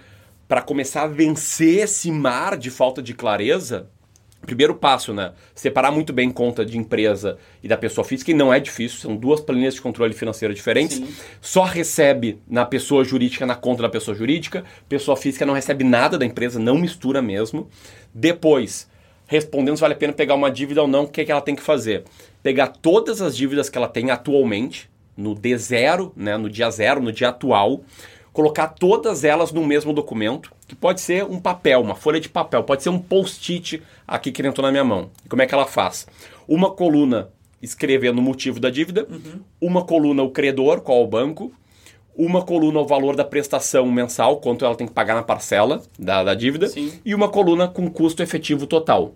para 0.46 0.62
começar 0.62 1.02
a 1.02 1.06
vencer 1.06 1.84
esse 1.84 2.10
mar 2.10 2.56
de 2.56 2.70
falta 2.70 3.02
de 3.02 3.14
clareza, 3.14 3.88
primeiro 4.46 4.74
passo, 4.74 5.12
né? 5.12 5.32
Separar 5.54 5.90
muito 5.90 6.12
bem 6.12 6.30
conta 6.30 6.64
de 6.64 6.78
empresa 6.78 7.36
e 7.62 7.68
da 7.68 7.76
pessoa 7.76 8.04
física, 8.04 8.30
e 8.30 8.34
não 8.34 8.52
é 8.52 8.60
difícil, 8.60 8.98
são 8.98 9.16
duas 9.16 9.40
planilhas 9.40 9.74
de 9.74 9.80
controle 9.80 10.14
financeiro 10.14 10.54
diferentes. 10.54 10.96
Sim. 10.96 11.08
Só 11.40 11.64
recebe 11.64 12.40
na 12.48 12.64
pessoa 12.64 13.04
jurídica, 13.04 13.44
na 13.44 13.54
conta 13.54 13.82
da 13.82 13.88
pessoa 13.88 14.16
jurídica, 14.16 14.64
pessoa 14.88 15.16
física 15.16 15.44
não 15.44 15.54
recebe 15.54 15.84
nada 15.84 16.16
da 16.16 16.24
empresa, 16.24 16.58
não 16.58 16.76
mistura 16.78 17.20
mesmo. 17.20 17.68
Depois, 18.14 18.88
respondendo 19.26 19.76
se 19.76 19.82
vale 19.82 19.94
a 19.94 19.96
pena 19.96 20.12
pegar 20.12 20.34
uma 20.34 20.50
dívida 20.50 20.82
ou 20.82 20.88
não, 20.88 21.04
o 21.04 21.08
que, 21.08 21.20
é 21.20 21.24
que 21.24 21.32
ela 21.32 21.40
tem 21.40 21.54
que 21.54 21.62
fazer? 21.62 22.04
Pegar 22.42 22.68
todas 22.68 23.20
as 23.20 23.36
dívidas 23.36 23.68
que 23.68 23.76
ela 23.76 23.88
tem 23.88 24.10
atualmente, 24.10 24.88
no 25.16 25.34
D0, 25.34 26.12
né, 26.16 26.36
no 26.36 26.48
dia 26.48 26.70
zero, 26.70 27.02
no 27.02 27.12
dia 27.12 27.30
atual, 27.30 27.82
colocar 28.38 28.68
todas 28.68 29.24
elas 29.24 29.50
no 29.50 29.66
mesmo 29.66 29.92
documento, 29.92 30.52
que 30.68 30.76
pode 30.76 31.00
ser 31.00 31.24
um 31.24 31.40
papel, 31.40 31.80
uma 31.80 31.96
folha 31.96 32.20
de 32.20 32.28
papel, 32.28 32.62
pode 32.62 32.84
ser 32.84 32.88
um 32.88 32.98
post-it 33.00 33.82
aqui 34.06 34.30
que 34.30 34.46
entrou 34.46 34.64
na 34.64 34.70
minha 34.70 34.84
mão. 34.84 35.10
E 35.26 35.28
como 35.28 35.42
é 35.42 35.46
que 35.46 35.52
ela 35.52 35.66
faz? 35.66 36.06
Uma 36.46 36.70
coluna 36.70 37.30
escrevendo 37.60 38.20
o 38.20 38.22
motivo 38.22 38.60
da 38.60 38.70
dívida, 38.70 39.08
uhum. 39.10 39.40
uma 39.60 39.84
coluna 39.84 40.22
o 40.22 40.30
credor, 40.30 40.82
qual 40.82 41.02
o 41.02 41.06
banco, 41.08 41.52
uma 42.16 42.40
coluna 42.40 42.78
o 42.78 42.86
valor 42.86 43.16
da 43.16 43.24
prestação 43.24 43.90
mensal, 43.90 44.36
quanto 44.36 44.64
ela 44.64 44.76
tem 44.76 44.86
que 44.86 44.92
pagar 44.92 45.16
na 45.16 45.24
parcela 45.24 45.82
da, 45.98 46.22
da 46.22 46.34
dívida, 46.36 46.68
Sim. 46.68 46.92
e 47.04 47.16
uma 47.16 47.28
coluna 47.28 47.66
com 47.66 47.90
custo 47.90 48.22
efetivo 48.22 48.68
total. 48.68 49.14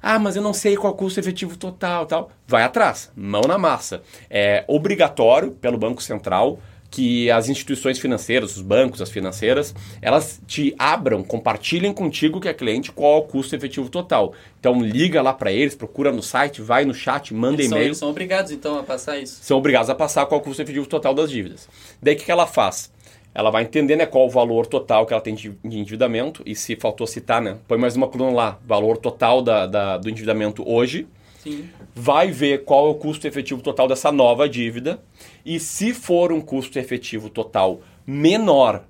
Ah, 0.00 0.20
mas 0.20 0.36
eu 0.36 0.42
não 0.42 0.52
sei 0.52 0.76
qual 0.76 0.92
é 0.92 0.94
o 0.94 0.96
custo 0.96 1.18
efetivo 1.18 1.56
total, 1.56 2.06
tal. 2.06 2.30
Vai 2.46 2.62
atrás, 2.62 3.10
mão 3.16 3.42
na 3.42 3.58
massa. 3.58 4.02
É 4.30 4.64
obrigatório 4.68 5.50
pelo 5.50 5.76
Banco 5.76 6.00
Central 6.00 6.60
que 6.92 7.30
as 7.30 7.48
instituições 7.48 7.98
financeiras, 7.98 8.54
os 8.54 8.62
bancos, 8.62 9.00
as 9.00 9.10
financeiras, 9.10 9.74
elas 10.02 10.40
te 10.46 10.74
abram, 10.78 11.24
compartilhem 11.24 11.90
contigo 11.90 12.38
que 12.38 12.48
é 12.48 12.52
cliente 12.52 12.92
qual 12.92 13.14
é 13.14 13.18
o 13.20 13.22
custo 13.22 13.56
efetivo 13.56 13.88
total. 13.88 14.34
Então 14.60 14.78
liga 14.82 15.22
lá 15.22 15.32
para 15.32 15.50
eles, 15.50 15.74
procura 15.74 16.12
no 16.12 16.22
site, 16.22 16.60
vai 16.60 16.84
no 16.84 16.92
chat, 16.92 17.32
manda 17.32 17.62
e-mail. 17.62 17.84
Eles 17.84 17.98
são 17.98 18.10
obrigados 18.10 18.52
então 18.52 18.78
a 18.78 18.82
passar 18.82 19.18
isso? 19.18 19.42
São 19.42 19.56
obrigados 19.56 19.88
a 19.88 19.94
passar 19.94 20.26
qual 20.26 20.38
é 20.38 20.42
o 20.42 20.44
custo 20.44 20.60
efetivo 20.60 20.86
total 20.86 21.14
das 21.14 21.30
dívidas. 21.30 21.66
Daí 22.00 22.14
o 22.14 22.18
que, 22.18 22.26
que 22.26 22.30
ela 22.30 22.46
faz? 22.46 22.92
Ela 23.34 23.50
vai 23.50 23.62
entender 23.62 23.96
né, 23.96 24.04
qual 24.04 24.26
o 24.26 24.30
valor 24.30 24.66
total 24.66 25.06
que 25.06 25.14
ela 25.14 25.22
tem 25.22 25.34
de 25.34 25.56
endividamento 25.64 26.42
e 26.44 26.54
se 26.54 26.76
faltou 26.76 27.06
citar, 27.06 27.40
né, 27.40 27.56
põe 27.66 27.78
mais 27.78 27.96
uma 27.96 28.06
coluna 28.06 28.30
lá, 28.30 28.58
valor 28.66 28.98
total 28.98 29.40
da, 29.40 29.66
da 29.66 29.96
do 29.96 30.10
endividamento 30.10 30.62
hoje. 30.68 31.06
Sim. 31.42 31.68
Vai 31.94 32.30
ver 32.30 32.64
qual 32.64 32.86
é 32.86 32.90
o 32.90 32.94
custo 32.94 33.26
efetivo 33.26 33.60
total 33.62 33.88
dessa 33.88 34.12
nova 34.12 34.48
dívida 34.48 35.02
e 35.44 35.58
se 35.58 35.92
for 35.92 36.32
um 36.32 36.40
custo 36.40 36.78
efetivo 36.78 37.28
total 37.28 37.80
menor 38.06 38.84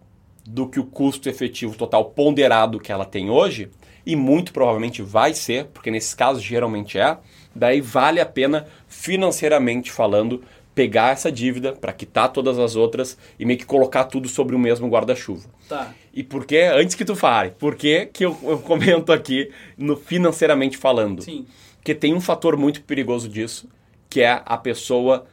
do 0.47 0.69
que 0.69 0.81
o 0.81 0.85
custo 0.85 1.29
efetivo 1.29 1.77
total 1.77 2.07
ponderado 2.07 2.81
que 2.81 2.93
ela 2.93 3.05
tem 3.05 3.31
hoje, 3.31 3.71
e 4.05 4.17
muito 4.17 4.53
provavelmente 4.53 5.01
vai 5.01 5.33
ser, 5.33 5.67
porque 5.67 5.91
nesses 5.91 6.15
casos 6.15 6.43
geralmente 6.43 6.99
é, 6.99 7.17
daí 7.55 7.81
vale 7.81 8.21
a 8.21 8.27
pena 8.27 8.67
financeiramente 8.89 9.93
falando 9.93 10.43
pegar 10.75 11.13
essa 11.13 11.31
dívida 11.31 11.73
para 11.73 11.93
quitar 11.93 12.33
todas 12.33 12.59
as 12.59 12.77
outras 12.77 13.17
e 13.39 13.45
meio 13.45 13.59
que 13.59 13.67
colocar 13.67 14.05
tudo 14.05 14.29
sobre 14.29 14.57
o 14.57 14.59
mesmo 14.59 14.89
guarda-chuva. 14.89 15.49
Tá. 15.69 15.95
E 16.13 16.23
por 16.23 16.45
que, 16.45 16.59
antes 16.59 16.95
que 16.95 17.05
tu 17.05 17.15
fale, 17.15 17.51
por 17.51 17.77
que, 17.77 18.07
que 18.07 18.25
eu, 18.25 18.37
eu 18.43 18.59
comento 18.59 19.13
aqui 19.13 19.51
no 19.77 19.97
financeiramente 19.97 20.77
falando? 20.77 21.23
Sim. 21.23 21.47
Porque 21.83 21.97
tem 21.97 22.15
um 22.15 22.21
fator 22.21 22.57
muito 22.57 22.81
perigoso 22.83 23.29
disso, 23.29 23.69
que 24.09 24.21
é 24.21 24.41
a 24.47 24.57
pessoa 24.57 25.27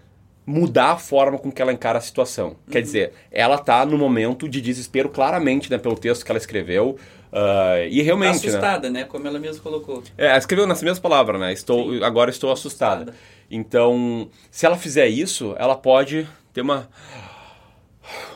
mudar 0.43 0.93
a 0.93 0.97
forma 0.97 1.37
com 1.37 1.51
que 1.51 1.61
ela 1.61 1.71
encara 1.71 1.99
a 1.99 2.01
situação. 2.01 2.49
Uhum. 2.49 2.71
Quer 2.71 2.81
dizer, 2.81 3.13
ela 3.31 3.53
está 3.53 3.85
no 3.85 3.99
momento 3.99 4.49
de 4.49 4.59
desespero 4.59 5.09
claramente, 5.09 5.69
né, 5.69 5.77
pelo 5.77 5.95
texto 5.95 6.25
que 6.25 6.31
ela 6.31 6.39
escreveu. 6.39 6.97
Uh, 7.31 7.85
e 7.87 8.01
realmente, 8.01 8.41
tá 8.41 8.47
assustada, 8.47 8.89
né? 8.89 9.01
né? 9.01 9.05
Como 9.05 9.27
ela 9.27 9.37
mesma 9.37 9.61
colocou. 9.61 10.01
É, 10.17 10.29
ela 10.29 10.39
escreveu 10.39 10.65
nessa 10.65 10.83
mesma 10.83 10.99
palavra, 10.99 11.37
né? 11.37 11.53
Estou, 11.53 11.93
Sim. 11.93 12.03
agora 12.03 12.31
estou 12.31 12.51
assustada. 12.51 13.11
assustada. 13.11 13.17
Então, 13.51 14.27
se 14.49 14.65
ela 14.65 14.75
fizer 14.75 15.07
isso, 15.07 15.53
ela 15.59 15.75
pode 15.75 16.27
ter 16.51 16.61
uma 16.61 16.89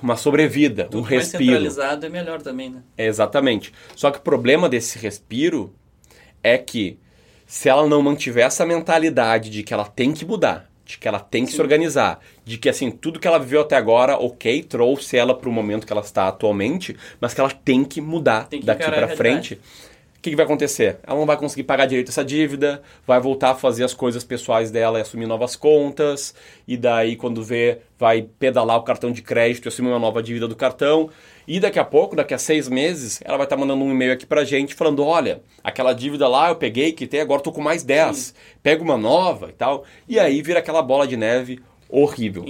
uma 0.03 0.15
sobrevida, 0.15 0.83
Tudo 0.83 0.99
um 0.99 1.01
respiro. 1.01 1.45
Mais 1.45 1.73
centralizado 1.73 2.05
é 2.05 2.09
melhor 2.09 2.43
também, 2.43 2.69
né? 2.69 2.83
É, 2.95 3.07
exatamente. 3.07 3.73
Só 3.95 4.11
que 4.11 4.19
o 4.19 4.21
problema 4.21 4.69
desse 4.69 4.99
respiro 4.99 5.73
é 6.43 6.59
que 6.59 6.99
se 7.45 7.69
ela 7.69 7.87
não 7.87 8.01
mantiver 8.01 8.45
essa 8.45 8.65
mentalidade 8.65 9.49
de 9.49 9.63
que 9.63 9.73
ela 9.73 9.85
tem 9.85 10.11
que 10.13 10.25
mudar, 10.25 10.69
de 10.85 10.97
que 10.97 11.07
ela 11.07 11.19
tem 11.19 11.45
que 11.45 11.51
Sim. 11.51 11.57
se 11.57 11.61
organizar, 11.61 12.19
de 12.43 12.57
que 12.57 12.69
assim 12.69 12.91
tudo 12.91 13.19
que 13.19 13.27
ela 13.27 13.39
viveu 13.39 13.61
até 13.61 13.75
agora, 13.75 14.17
ok, 14.17 14.63
trouxe 14.63 15.17
ela 15.17 15.33
para 15.33 15.49
o 15.49 15.51
momento 15.51 15.85
que 15.85 15.93
ela 15.93 16.01
está 16.01 16.27
atualmente, 16.27 16.95
mas 17.19 17.33
que 17.33 17.39
ela 17.39 17.51
tem 17.51 17.83
que 17.83 18.01
mudar 18.01 18.47
tem 18.47 18.59
que 18.59 18.65
daqui 18.65 18.83
para 18.83 19.15
frente. 19.15 19.59
Que, 20.23 20.29
que 20.29 20.35
vai 20.37 20.45
acontecer? 20.45 20.99
Ela 21.05 21.19
não 21.19 21.25
vai 21.25 21.35
conseguir 21.35 21.63
pagar 21.63 21.85
direito 21.85 22.07
essa 22.07 22.23
dívida, 22.23 22.81
vai 23.05 23.19
voltar 23.19 23.51
a 23.51 23.55
fazer 23.55 23.83
as 23.83 23.93
coisas 23.93 24.23
pessoais 24.23 24.71
dela 24.71 24.97
e 24.97 25.01
assumir 25.01 25.25
novas 25.25 25.57
contas, 25.57 26.33
e 26.65 26.77
daí 26.77 27.17
quando 27.17 27.43
vê, 27.43 27.79
vai 27.99 28.21
pedalar 28.39 28.77
o 28.77 28.83
cartão 28.83 29.11
de 29.11 29.21
crédito 29.21 29.65
e 29.65 29.67
assumir 29.67 29.89
uma 29.89 29.99
nova 29.99 30.23
dívida 30.23 30.47
do 30.47 30.55
cartão. 30.55 31.09
E 31.45 31.59
daqui 31.59 31.77
a 31.77 31.83
pouco, 31.83 32.15
daqui 32.15 32.33
a 32.33 32.37
seis 32.37 32.69
meses, 32.69 33.21
ela 33.25 33.35
vai 33.35 33.45
estar 33.45 33.57
tá 33.57 33.59
mandando 33.59 33.83
um 33.83 33.91
e-mail 33.91 34.13
aqui 34.13 34.25
pra 34.25 34.45
gente 34.45 34.73
falando: 34.73 35.03
olha, 35.03 35.41
aquela 35.61 35.91
dívida 35.91 36.25
lá 36.25 36.47
eu 36.47 36.55
peguei, 36.55 36.93
que 36.93 37.05
tem, 37.05 37.19
agora 37.19 37.41
tô 37.41 37.51
com 37.51 37.61
mais 37.61 37.83
10. 37.83 38.15
Sim. 38.17 38.33
Pega 38.63 38.81
uma 38.81 38.97
nova 38.97 39.49
e 39.49 39.53
tal. 39.53 39.83
E 40.07 40.17
aí 40.17 40.41
vira 40.41 40.59
aquela 40.59 40.81
bola 40.81 41.05
de 41.05 41.17
neve 41.17 41.59
horrível. 41.89 42.45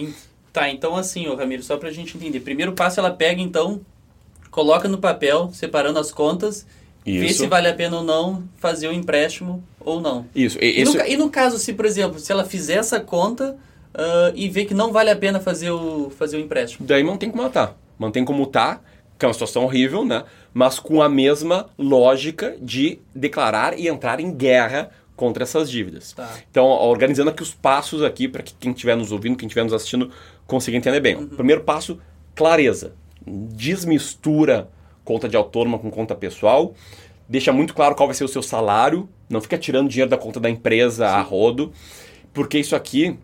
Tá, 0.52 0.70
então 0.70 0.96
assim, 0.96 1.28
ô 1.28 1.34
Ramiro, 1.34 1.64
só 1.64 1.76
pra 1.76 1.90
gente 1.90 2.16
entender. 2.16 2.42
Primeiro 2.42 2.74
passo, 2.74 3.00
ela 3.00 3.10
pega, 3.10 3.42
então, 3.42 3.82
coloca 4.52 4.88
no 4.88 5.00
papel, 5.00 5.50
separando 5.52 5.98
as 5.98 6.12
contas 6.12 6.68
isso. 7.06 7.20
Ver 7.20 7.34
se 7.34 7.48
vale 7.48 7.68
a 7.68 7.74
pena 7.74 7.98
ou 7.98 8.04
não 8.04 8.44
fazer 8.58 8.88
o 8.88 8.94
empréstimo 8.94 9.64
ou 9.80 10.00
não. 10.00 10.26
Isso. 10.34 10.58
E. 10.62 10.82
E, 10.82 10.84
no, 10.86 11.06
e 11.06 11.18
no 11.18 11.30
caso, 11.30 11.58
se, 11.58 11.74
por 11.74 11.86
exemplo, 11.86 12.20
se 12.20 12.32
ela 12.32 12.46
fizer 12.46 12.76
essa 12.76 13.00
conta 13.00 13.58
uh, 13.94 14.32
e 14.36 14.50
ver 14.50 14.66
que 14.66 14.74
não 14.74 14.92
vale 14.92 15.10
a 15.10 15.16
pena 15.16 15.40
fazer 15.40 15.72
o, 15.72 16.10
fazer 16.10 16.38
o 16.38 16.40
empréstimo. 16.40 16.88
Daí 16.88 17.04
mantém 17.04 17.30
como 17.30 17.44
ela 17.44 17.52
tá. 17.52 17.74
Mantém 17.98 18.26
como 18.26 18.46
tá, 18.46 18.82
que 19.18 19.26
é 19.26 19.28
uma 19.28 19.34
situação 19.34 19.64
horrível, 19.64 20.04
né? 20.04 20.24
Mas 20.54 20.80
com 20.80 21.02
a 21.02 21.10
mesma 21.10 21.70
lógica 21.78 22.56
de 22.62 23.00
declarar 23.14 23.78
e 23.78 23.88
entrar 23.88 24.20
em 24.20 24.32
guerra 24.32 24.90
contra 25.16 25.44
essas 25.44 25.70
dívidas. 25.70 26.14
Tá. 26.14 26.30
Então, 26.50 26.66
organizando 26.66 27.30
aqui 27.30 27.44
os 27.44 27.54
passos 27.54 28.02
aqui 28.04 28.28
para 28.28 28.44
que 28.44 28.54
quem 28.60 28.72
estiver 28.72 28.96
nos 28.96 29.12
ouvindo, 29.12 29.38
quem 29.38 29.48
estiver 29.48 29.64
nos 29.64 29.74
assistindo, 29.74 30.10
consiga 30.48 30.76
entender 30.76 31.00
bem. 31.00 31.16
Uhum. 31.16 31.28
Primeiro 31.28 31.62
passo, 31.64 32.00
clareza. 32.36 32.94
Desmistura 33.26 34.70
conta 35.04 35.28
de 35.28 35.36
autônoma 35.36 35.80
com 35.80 35.90
conta 35.90 36.16
pessoal. 36.16 36.74
Deixa 37.28 37.52
muito 37.52 37.74
claro 37.74 37.96
qual 37.96 38.08
vai 38.08 38.16
ser 38.16 38.24
o 38.24 38.28
seu 38.28 38.42
salário. 38.42 39.10
Não 39.30 39.42
fica 39.42 39.58
tirando 39.58 39.90
dinheiro 39.90 40.10
da 40.10 40.18
conta 40.18 40.40
da 40.40 40.50
empresa 40.50 41.08
Sim. 41.08 41.14
a 41.14 41.22
rodo. 41.22 41.72
Porque 42.34 42.58
isso 42.58 42.76
aqui, 42.76 43.18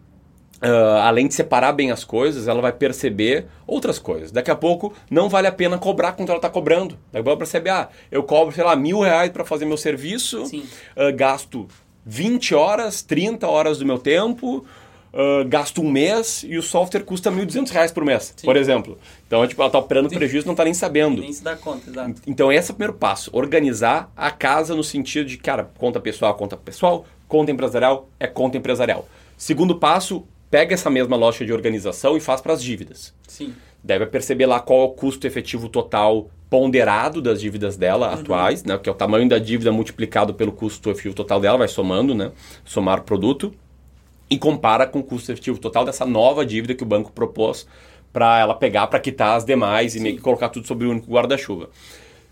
uh, 0.64 0.98
além 1.02 1.28
de 1.28 1.34
separar 1.34 1.74
bem 1.74 1.92
as 1.92 2.04
coisas, 2.04 2.48
ela 2.48 2.62
vai 2.62 2.72
perceber 2.72 3.48
outras 3.68 4.00
coisas. 4.00 4.32
Daqui 4.32 4.52
a 4.52 4.56
pouco, 4.56 4.94
não 5.10 5.28
vale 5.28 5.48
a 5.48 5.52
pena 5.52 5.78
cobrar 5.78 6.14
quanto 6.14 6.30
ela 6.30 6.38
está 6.38 6.50
cobrando. 6.50 6.98
Daqui 7.12 7.18
a 7.18 7.24
pouco 7.24 7.30
ela 7.30 7.38
percebe, 7.38 7.70
ah, 7.70 7.90
eu 8.12 8.24
cobro, 8.24 8.54
sei 8.54 8.64
lá, 8.64 8.76
mil 8.76 9.02
reais 9.02 9.32
para 9.32 9.44
fazer 9.44 9.66
meu 9.66 9.78
serviço, 9.78 10.44
uh, 10.44 11.16
gasto 11.16 11.68
20 12.06 12.56
horas, 12.56 13.02
30 13.02 13.48
horas 13.48 13.80
do 13.80 13.86
meu 13.86 14.00
tempo, 14.00 14.66
uh, 15.14 15.48
gasto 15.48 15.82
um 15.82 15.90
mês 15.90 16.46
e 16.48 16.58
o 16.58 16.62
software 16.62 17.04
custa 17.04 17.30
R$ 17.30 17.46
1.200 17.46 17.94
por 17.94 18.04
mês, 18.04 18.34
Sim. 18.36 18.46
por 18.46 18.56
exemplo. 18.56 18.98
Então, 19.28 19.46
tipo, 19.48 19.62
ela 19.62 19.68
está 19.68 19.80
operando 19.80 20.10
Sim. 20.10 20.16
prejuízo 20.16 20.46
não 20.46 20.54
está 20.54 20.64
nem 20.64 20.74
sabendo. 20.74 21.22
Nem 21.22 21.34
se 21.34 21.44
dá 21.44 21.56
conta, 21.56 21.90
exato. 21.90 22.22
Então, 22.26 22.52
esse 22.52 22.72
é 22.72 22.74
o 22.74 22.76
primeiro 22.76 22.94
passo. 22.98 23.30
Organizar 23.34 24.12
a 24.16 24.32
casa 24.32 24.76
no 24.76 24.84
sentido 24.84 25.28
de, 25.28 25.38
cara, 25.38 25.70
conta 25.78 26.00
pessoal, 26.00 26.34
conta 26.36 26.58
pessoal, 26.58 27.06
conta 27.28 27.52
empresarial 27.52 28.10
é 28.20 28.28
conta 28.28 28.58
empresarial. 28.58 29.08
Segundo 29.38 29.76
passo, 29.76 30.26
pega 30.50 30.74
essa 30.74 30.90
mesma 30.90 31.16
lógica 31.16 31.46
de 31.46 31.54
organização 31.54 32.18
e 32.18 32.20
faz 32.20 32.42
para 32.42 32.54
as 32.54 32.64
dívidas. 32.64 33.14
Sim. 33.28 33.54
Deve 33.84 34.06
perceber 34.08 34.46
lá 34.46 34.60
qual 34.60 34.82
é 34.82 34.84
o 34.86 34.90
custo 34.90 35.26
efetivo 35.26 35.70
total 35.70 36.30
ponderado 36.50 37.22
das 37.22 37.40
dívidas 37.40 37.78
dela 37.78 38.08
uhum. 38.08 38.14
atuais, 38.16 38.64
né, 38.64 38.78
que 38.78 38.90
é 38.90 38.92
o 38.92 38.96
tamanho 38.96 39.30
da 39.30 39.38
dívida 39.38 39.72
multiplicado 39.72 40.34
pelo 40.34 40.52
custo 40.52 40.90
efetivo 40.90 41.14
total 41.14 41.40
dela, 41.40 41.60
vai 41.60 41.68
somando, 41.68 42.16
né, 42.16 42.32
somar 42.66 43.00
o 43.00 43.04
produto 43.04 43.54
e 44.30 44.38
compara 44.38 44.86
com 44.86 45.00
o 45.00 45.04
custo 45.04 45.32
efetivo 45.32 45.58
total 45.60 45.84
dessa 45.86 46.06
nova 46.06 46.46
dívida 46.46 46.76
que 46.76 46.84
o 46.84 46.86
banco 46.86 47.12
propôs 47.12 47.68
para 48.14 48.40
ela 48.40 48.56
pegar 48.56 48.88
para 48.88 49.00
quitar 49.00 49.36
as 49.36 49.46
demais 49.46 49.96
e 49.96 50.00
meio 50.00 50.16
que 50.16 50.22
colocar 50.22 50.50
tudo 50.50 50.68
sobre 50.68 50.88
o 50.88 50.92
único 50.92 51.12
guarda-chuva. 51.12 51.70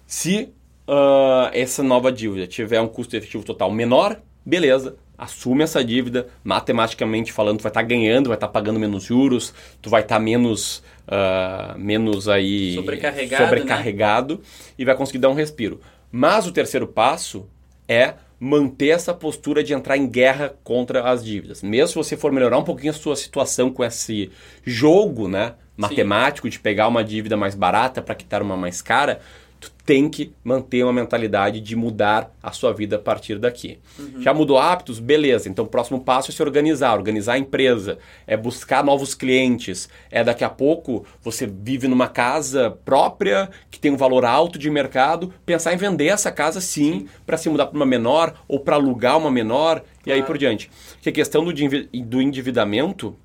Se 0.06 0.50
uh, 0.88 1.50
essa 1.54 1.84
nova 1.84 2.12
dívida 2.12 2.48
tiver 2.48 2.82
um 2.82 2.88
custo 2.88 3.16
efetivo 3.16 3.44
total 3.44 3.72
menor, 3.72 4.20
beleza, 4.46 4.96
assume 5.18 5.64
essa 5.64 5.84
dívida, 5.84 6.28
matematicamente 6.44 7.32
falando, 7.32 7.60
tu 7.60 7.64
vai 7.64 7.70
estar 7.70 7.82
tá 7.82 7.88
ganhando, 7.88 8.28
vai 8.28 8.38
estar 8.38 8.48
tá 8.48 8.54
pagando 8.54 8.80
menos 8.80 9.04
juros, 9.04 9.54
tu 9.82 9.90
vai 9.90 10.02
estar 10.02 10.16
tá 10.16 10.22
menos, 10.22 10.84
uh, 11.08 11.78
menos 11.78 12.28
aí 12.30 12.76
sobrecarregado, 12.76 13.44
sobrecarregado 13.44 14.36
né? 14.36 14.42
e 14.78 14.86
vai 14.86 14.96
conseguir 14.96 15.20
dar 15.20 15.30
um 15.30 15.34
respiro. 15.34 15.82
Mas 16.12 16.48
o 16.48 16.52
terceiro 16.52 16.88
passo 16.88 17.48
é 17.88 18.14
manter 18.40 18.90
essa 18.90 19.14
postura 19.14 19.64
de 19.64 19.74
entrar 19.74 19.98
em 19.98 20.08
guerra 20.08 20.56
contra 20.64 21.10
as 21.10 21.24
dívidas. 21.24 21.64
Mesmo 21.64 21.88
se 21.88 21.96
você 21.96 22.18
for 22.18 22.32
melhorar 22.32 22.58
um 22.58 22.64
pouquinho 22.64 22.92
a 22.92 22.96
sua 22.96 23.16
situação 23.16 23.72
com 23.72 23.84
esse 23.84 24.32
jogo, 24.64 25.28
né, 25.28 25.56
matemático 25.76 26.48
Sim. 26.48 26.52
de 26.52 26.60
pegar 26.60 26.88
uma 26.88 27.04
dívida 27.04 27.36
mais 27.36 27.56
barata 27.56 28.02
para 28.02 28.16
quitar 28.16 28.42
uma 28.42 28.56
mais 28.56 28.82
cara, 28.82 29.20
tu 29.60 29.72
tem 29.86 30.10
que 30.10 30.34
manter 30.44 30.84
uma 30.84 30.94
mentalidade 30.94 31.62
de 31.62 31.76
mudar 31.76 32.32
a 32.44 32.52
sua 32.52 32.74
vida 32.74 32.98
a 32.98 33.00
partir 33.00 33.40
daqui. 33.40 33.80
Uhum. 33.98 34.22
Já 34.22 34.34
mudou 34.34 34.58
hábitos? 34.58 35.00
Beleza. 35.00 35.50
Então 35.50 35.66
o 35.66 35.68
próximo 35.68 36.00
passo 36.02 36.30
é 36.30 36.34
se 36.34 36.42
organizar, 36.42 36.94
organizar 36.94 37.34
a 37.34 37.38
empresa, 37.38 37.98
é 38.26 38.36
buscar 38.36 38.84
novos 38.84 39.16
clientes, 39.16 39.88
é 40.12 40.24
daqui 40.24 40.44
a 40.44 40.50
pouco 40.50 41.06
você 41.22 41.48
vive 41.48 41.88
numa 41.88 42.08
casa 42.08 42.78
própria 42.84 43.50
que 43.72 43.80
tem 43.80 43.92
um 43.92 43.98
valor 43.98 44.26
alto 44.26 44.60
de 44.60 44.70
mercado, 44.70 45.34
pensar 45.46 45.74
em 45.74 45.78
vender 45.78 46.08
essa 46.08 46.32
casa 46.32 46.60
sim, 46.60 47.00
sim. 47.00 47.08
para 47.26 47.38
se 47.38 47.50
mudar 47.50 47.68
para 47.68 47.76
uma 47.76 47.86
menor 47.86 48.34
ou 48.48 48.60
para 48.60 48.76
alugar 48.76 49.18
uma 49.18 49.32
menor 49.32 49.80
claro. 49.80 49.86
e 50.06 50.12
aí 50.12 50.24
por 50.24 50.38
diante. 50.38 50.70
Que 51.02 51.10
a 51.10 51.14
questão 51.14 51.46
do, 51.46 51.54
do 51.54 52.22
endividamento, 52.22 53.16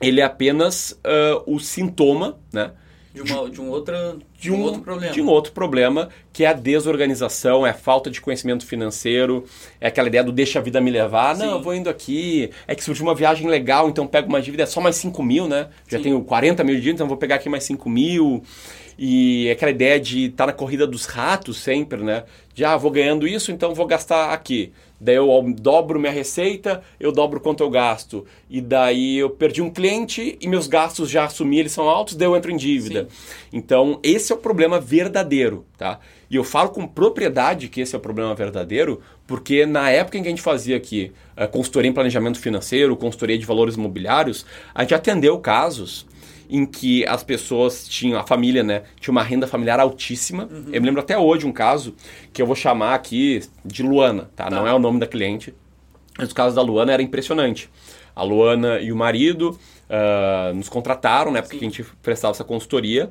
ele 0.00 0.20
é 0.20 0.24
apenas 0.24 0.92
uh, 0.92 1.42
o 1.52 1.58
sintoma, 1.58 2.38
né? 2.52 2.70
De, 3.22 3.32
uma, 3.32 3.48
de, 3.48 3.60
um, 3.62 3.70
outra, 3.70 4.16
de, 4.38 4.52
um, 4.52 4.60
outro 4.60 4.82
problema. 4.82 5.12
De 5.14 5.22
um 5.22 5.28
outro 5.28 5.52
problema, 5.52 6.10
que 6.34 6.44
é 6.44 6.48
a 6.48 6.52
desorganização, 6.52 7.66
é 7.66 7.70
a 7.70 7.74
falta 7.74 8.10
de 8.10 8.20
conhecimento 8.20 8.66
financeiro, 8.66 9.44
é 9.80 9.88
aquela 9.88 10.08
ideia 10.08 10.22
do 10.22 10.30
deixa 10.30 10.58
a 10.58 10.62
vida 10.62 10.82
me 10.82 10.90
levar. 10.90 11.34
Sim. 11.34 11.46
Não, 11.46 11.52
eu 11.52 11.62
vou 11.62 11.74
indo 11.74 11.88
aqui, 11.88 12.50
é 12.68 12.74
que 12.74 12.84
surgiu 12.84 13.06
uma 13.06 13.14
viagem 13.14 13.48
legal, 13.48 13.88
então 13.88 14.06
pego 14.06 14.28
uma 14.28 14.42
dívida, 14.42 14.64
é 14.64 14.66
só 14.66 14.82
mais 14.82 14.96
5 14.96 15.22
mil, 15.22 15.48
né? 15.48 15.68
Já 15.88 15.96
Sim. 15.96 16.04
tenho 16.04 16.22
40 16.24 16.62
mil 16.62 16.74
de 16.74 16.80
dívida, 16.82 16.96
então 16.96 17.08
vou 17.08 17.16
pegar 17.16 17.36
aqui 17.36 17.48
mais 17.48 17.64
5 17.64 17.88
mil. 17.88 18.42
E 18.98 19.50
aquela 19.50 19.70
ideia 19.70 20.00
de 20.00 20.26
estar 20.26 20.44
tá 20.44 20.46
na 20.46 20.52
corrida 20.52 20.86
dos 20.86 21.04
ratos 21.06 21.58
sempre, 21.58 22.02
né? 22.02 22.24
De, 22.54 22.64
ah, 22.64 22.76
vou 22.76 22.90
ganhando 22.90 23.28
isso, 23.28 23.52
então 23.52 23.74
vou 23.74 23.86
gastar 23.86 24.32
aqui. 24.32 24.72
Daí 24.98 25.16
eu 25.16 25.54
dobro 25.58 26.00
minha 26.00 26.12
receita, 26.12 26.82
eu 26.98 27.12
dobro 27.12 27.38
quanto 27.38 27.62
eu 27.62 27.68
gasto. 27.68 28.24
E 28.48 28.60
daí 28.60 29.18
eu 29.18 29.28
perdi 29.28 29.60
um 29.60 29.70
cliente 29.70 30.38
e 30.40 30.48
meus 30.48 30.66
gastos 30.66 31.10
já 31.10 31.24
assumi, 31.24 31.58
eles 31.58 31.72
são 31.72 31.88
altos, 31.88 32.14
daí 32.14 32.26
eu 32.26 32.34
entro 32.34 32.50
em 32.50 32.56
dívida. 32.56 33.06
Sim. 33.10 33.36
Então, 33.52 34.00
esse 34.02 34.32
é 34.32 34.34
o 34.34 34.38
problema 34.38 34.80
verdadeiro, 34.80 35.66
tá? 35.76 36.00
E 36.30 36.36
eu 36.36 36.42
falo 36.42 36.70
com 36.70 36.86
propriedade 36.86 37.68
que 37.68 37.80
esse 37.80 37.94
é 37.94 37.98
o 37.98 38.00
problema 38.00 38.34
verdadeiro, 38.34 39.00
porque 39.26 39.66
na 39.66 39.90
época 39.90 40.18
em 40.18 40.22
que 40.22 40.28
a 40.28 40.30
gente 40.30 40.42
fazia 40.42 40.76
aqui 40.76 41.12
uh, 41.36 41.46
consultoria 41.46 41.90
em 41.90 41.94
planejamento 41.94 42.40
financeiro, 42.40 42.96
consultoria 42.96 43.38
de 43.38 43.46
valores 43.46 43.76
imobiliários, 43.76 44.46
a 44.74 44.82
gente 44.82 44.94
atendeu 44.94 45.38
casos 45.38 46.06
em 46.48 46.64
que 46.64 47.06
as 47.06 47.22
pessoas 47.22 47.86
tinham, 47.88 48.18
a 48.18 48.26
família, 48.26 48.62
né, 48.62 48.82
tinha 49.00 49.12
uma 49.12 49.22
renda 49.22 49.46
familiar 49.46 49.80
altíssima. 49.80 50.48
Uhum. 50.50 50.66
Eu 50.72 50.80
me 50.80 50.86
lembro 50.86 51.00
até 51.00 51.18
hoje 51.18 51.46
um 51.46 51.52
caso 51.52 51.94
que 52.32 52.40
eu 52.40 52.46
vou 52.46 52.56
chamar 52.56 52.94
aqui 52.94 53.42
de 53.64 53.82
Luana, 53.82 54.30
tá? 54.34 54.44
tá. 54.44 54.50
Não 54.50 54.66
é 54.66 54.72
o 54.72 54.78
nome 54.78 55.00
da 55.00 55.06
cliente. 55.06 55.54
Mas 56.18 56.30
o 56.30 56.34
caso 56.34 56.56
da 56.56 56.62
Luana 56.62 56.92
era 56.92 57.02
impressionante. 57.02 57.68
A 58.14 58.22
Luana 58.22 58.80
e 58.80 58.90
o 58.90 58.96
marido 58.96 59.58
uh, 59.90 60.54
nos 60.54 60.68
contrataram, 60.68 61.30
né, 61.30 61.42
porque 61.42 61.56
a 61.56 61.60
gente 61.60 61.84
prestava 62.02 62.32
essa 62.32 62.44
consultoria. 62.44 63.10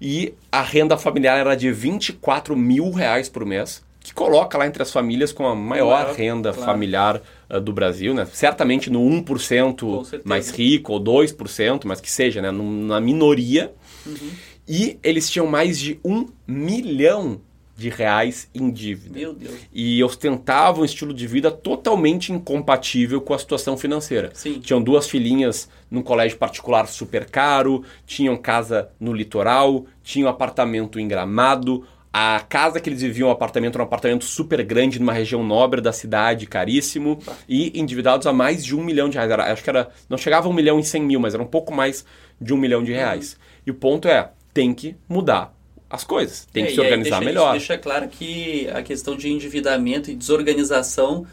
E 0.00 0.32
a 0.50 0.62
renda 0.62 0.96
familiar 0.96 1.38
era 1.38 1.54
de 1.54 1.70
24 1.70 2.56
mil 2.56 2.90
reais 2.90 3.28
por 3.28 3.44
mês 3.44 3.82
que 4.00 4.14
coloca 4.14 4.56
lá 4.56 4.66
entre 4.66 4.82
as 4.82 4.90
famílias 4.90 5.30
com 5.30 5.46
a 5.46 5.54
maior 5.54 6.04
claro, 6.04 6.14
renda 6.14 6.52
claro. 6.52 6.72
familiar 6.72 7.22
uh, 7.50 7.60
do 7.60 7.72
Brasil, 7.72 8.14
né? 8.14 8.26
Certamente 8.32 8.90
no 8.90 9.00
1% 9.00 10.22
mais 10.24 10.50
rico, 10.50 10.92
ou 10.92 11.00
2%, 11.00 11.82
mas 11.84 12.00
que 12.00 12.10
seja, 12.10 12.40
né? 12.40 12.50
na 12.50 13.00
minoria. 13.00 13.72
Uhum. 14.06 14.30
E 14.68 14.98
eles 15.02 15.28
tinham 15.28 15.46
mais 15.46 15.78
de 15.78 15.98
um 16.04 16.28
milhão 16.46 17.40
de 17.80 17.88
reais 17.88 18.46
em 18.54 18.70
dívida. 18.70 19.18
Meu 19.18 19.32
Deus. 19.32 19.54
E 19.72 20.04
ostentavam 20.04 20.82
um 20.82 20.84
estilo 20.84 21.14
de 21.14 21.26
vida 21.26 21.50
totalmente 21.50 22.30
incompatível 22.30 23.22
com 23.22 23.32
a 23.32 23.38
situação 23.38 23.76
financeira. 23.76 24.30
Sim. 24.34 24.60
Tinham 24.60 24.82
duas 24.82 25.08
filhinhas 25.08 25.66
num 25.90 26.02
colégio 26.02 26.36
particular 26.36 26.86
super 26.86 27.24
caro, 27.24 27.82
tinham 28.06 28.36
casa 28.36 28.90
no 29.00 29.14
litoral, 29.14 29.86
tinham 30.04 30.28
apartamento 30.28 31.00
em 31.00 31.08
Gramado, 31.08 31.86
a 32.12 32.40
casa 32.40 32.80
que 32.80 32.90
eles 32.90 33.02
viviam, 33.02 33.28
o 33.28 33.32
apartamento, 33.32 33.76
era 33.76 33.82
um 33.82 33.86
apartamento 33.86 34.24
super 34.24 34.62
grande 34.64 34.98
numa 34.98 35.12
região 35.12 35.44
nobre 35.44 35.80
da 35.80 35.92
cidade, 35.92 36.46
caríssimo, 36.46 37.20
e 37.48 37.78
endividados 37.78 38.26
a 38.26 38.32
mais 38.32 38.64
de 38.64 38.74
um 38.74 38.82
milhão 38.82 39.08
de 39.08 39.16
reais. 39.16 39.30
Era, 39.30 39.52
acho 39.52 39.62
que 39.62 39.70
era. 39.70 39.88
Não 40.08 40.18
chegava 40.18 40.48
a 40.48 40.50
um 40.50 40.52
milhão 40.52 40.80
e 40.80 40.84
cem 40.84 41.02
mil, 41.02 41.20
mas 41.20 41.34
era 41.34 41.42
um 41.42 41.46
pouco 41.46 41.72
mais 41.72 42.04
de 42.40 42.52
um 42.52 42.56
milhão 42.56 42.82
de 42.82 42.92
reais. 42.92 43.32
Uhum. 43.32 43.38
E 43.66 43.70
o 43.70 43.74
ponto 43.74 44.08
é, 44.08 44.30
tem 44.52 44.74
que 44.74 44.96
mudar 45.08 45.54
as 45.88 46.04
coisas, 46.04 46.46
tem 46.52 46.64
é, 46.64 46.66
que 46.66 46.74
se 46.74 46.80
organizar 46.80 47.18
deixa, 47.18 47.24
melhor. 47.24 47.52
Deixa 47.52 47.78
claro 47.78 48.08
que 48.08 48.68
a 48.70 48.82
questão 48.82 49.16
de 49.16 49.28
endividamento 49.28 50.10
e 50.10 50.14
desorganização 50.14 51.26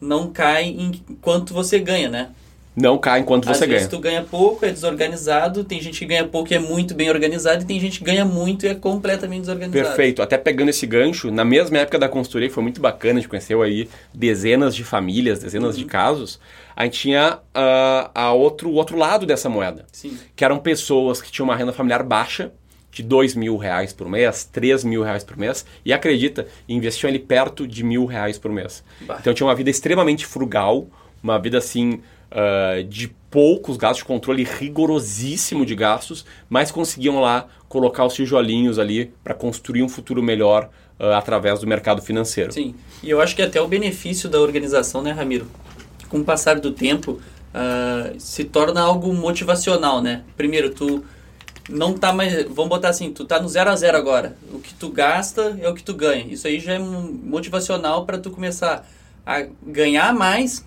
não 0.00 0.32
cai 0.32 0.64
em 0.64 0.92
quanto 1.20 1.52
você 1.52 1.78
ganha, 1.78 2.08
né? 2.08 2.30
Não 2.76 2.96
cai 2.98 3.20
enquanto 3.20 3.50
Às 3.50 3.58
você 3.58 3.66
vezes 3.66 3.88
ganha. 3.88 3.90
tu 3.90 3.98
ganha 3.98 4.22
pouco, 4.22 4.64
é 4.64 4.70
desorganizado, 4.70 5.64
tem 5.64 5.80
gente 5.80 5.98
que 5.98 6.06
ganha 6.06 6.24
pouco 6.26 6.52
e 6.52 6.56
é 6.56 6.58
muito 6.58 6.94
bem 6.94 7.10
organizado, 7.10 7.62
e 7.62 7.66
tem 7.66 7.80
gente 7.80 7.98
que 7.98 8.04
ganha 8.04 8.24
muito 8.24 8.64
e 8.64 8.68
é 8.68 8.74
completamente 8.74 9.40
desorganizado. 9.40 9.86
Perfeito. 9.86 10.22
Até 10.22 10.38
pegando 10.38 10.68
esse 10.68 10.86
gancho, 10.86 11.30
na 11.30 11.44
mesma 11.44 11.78
época 11.78 11.98
da 11.98 12.08
consultoria, 12.08 12.48
que 12.48 12.54
foi 12.54 12.62
muito 12.62 12.80
bacana, 12.80 13.14
a 13.18 13.20
gente 13.22 13.28
conheceu 13.28 13.60
aí 13.60 13.88
dezenas 14.14 14.74
de 14.74 14.84
famílias, 14.84 15.40
dezenas 15.40 15.74
Uhum. 15.74 15.82
de 15.82 15.88
casos, 15.88 16.40
a 16.76 16.84
gente 16.84 16.98
tinha 17.00 17.40
ah, 17.52 18.10
a 18.14 18.32
outro, 18.32 18.70
o 18.70 18.74
outro 18.74 18.96
lado 18.96 19.26
dessa 19.26 19.48
moeda, 19.48 19.84
Sim. 19.92 20.16
que 20.36 20.44
eram 20.44 20.58
pessoas 20.58 21.20
que 21.20 21.30
tinham 21.30 21.48
uma 21.48 21.56
renda 21.56 21.72
familiar 21.72 22.02
baixa, 22.04 22.52
de 22.92 23.02
dois 23.04 23.34
mil 23.36 23.56
reais 23.56 23.92
por 23.92 24.08
mês, 24.08 24.44
três 24.44 24.82
mil 24.84 25.02
reais 25.02 25.22
por 25.22 25.36
mês, 25.36 25.64
e 25.84 25.92
acredita, 25.92 26.46
investiam 26.68 27.08
ali 27.08 27.18
perto 27.20 27.66
de 27.66 27.84
mil 27.84 28.04
reais 28.06 28.38
por 28.38 28.50
mês. 28.50 28.82
Bah. 29.02 29.18
Então 29.20 29.32
tinha 29.34 29.46
uma 29.46 29.54
vida 29.54 29.70
extremamente 29.70 30.24
frugal, 30.26 30.86
uma 31.22 31.38
vida 31.38 31.58
assim 31.58 32.00
ah, 32.30 32.82
de 32.88 33.08
poucos 33.30 33.76
gastos, 33.76 33.98
de 33.98 34.04
controle 34.04 34.44
rigorosíssimo 34.44 35.64
de 35.64 35.74
gastos, 35.74 36.24
mas 36.48 36.70
conseguiam 36.70 37.20
lá 37.20 37.46
colocar 37.68 38.04
os 38.04 38.14
tijolinhos 38.14 38.78
ali 38.78 39.12
para 39.22 39.34
construir 39.34 39.82
um 39.82 39.88
futuro 39.88 40.22
melhor 40.22 40.68
ah, 40.98 41.18
através 41.18 41.60
do 41.60 41.66
mercado 41.66 42.02
financeiro. 42.02 42.52
Sim, 42.52 42.74
e 43.02 43.10
eu 43.10 43.20
acho 43.20 43.34
que 43.34 43.42
até 43.42 43.60
o 43.60 43.68
benefício 43.68 44.28
da 44.28 44.40
organização, 44.40 45.02
né, 45.02 45.12
Ramiro? 45.12 45.46
Com 46.08 46.18
o 46.18 46.24
passar 46.24 46.58
do 46.58 46.72
tempo, 46.72 47.20
ah, 47.54 48.12
se 48.18 48.44
torna 48.44 48.80
algo 48.80 49.12
motivacional, 49.12 50.00
né? 50.00 50.22
Primeiro, 50.36 50.70
tu 50.70 51.04
não 51.68 51.94
tá 51.94 52.12
mais. 52.12 52.44
Vamos 52.44 52.68
botar 52.68 52.88
assim, 52.88 53.12
tu 53.12 53.24
tá 53.24 53.40
no 53.40 53.48
zero 53.48 53.70
a 53.70 53.76
zero 53.76 53.96
agora. 53.96 54.36
O 54.52 54.58
que 54.58 54.74
tu 54.74 54.88
gasta 54.88 55.56
é 55.60 55.68
o 55.68 55.74
que 55.74 55.82
tu 55.82 55.94
ganha. 55.94 56.26
Isso 56.32 56.46
aí 56.46 56.58
já 56.58 56.74
é 56.74 56.78
motivacional 56.78 58.04
para 58.04 58.18
tu 58.18 58.30
começar 58.30 58.88
a 59.24 59.46
ganhar 59.64 60.12
mais 60.12 60.64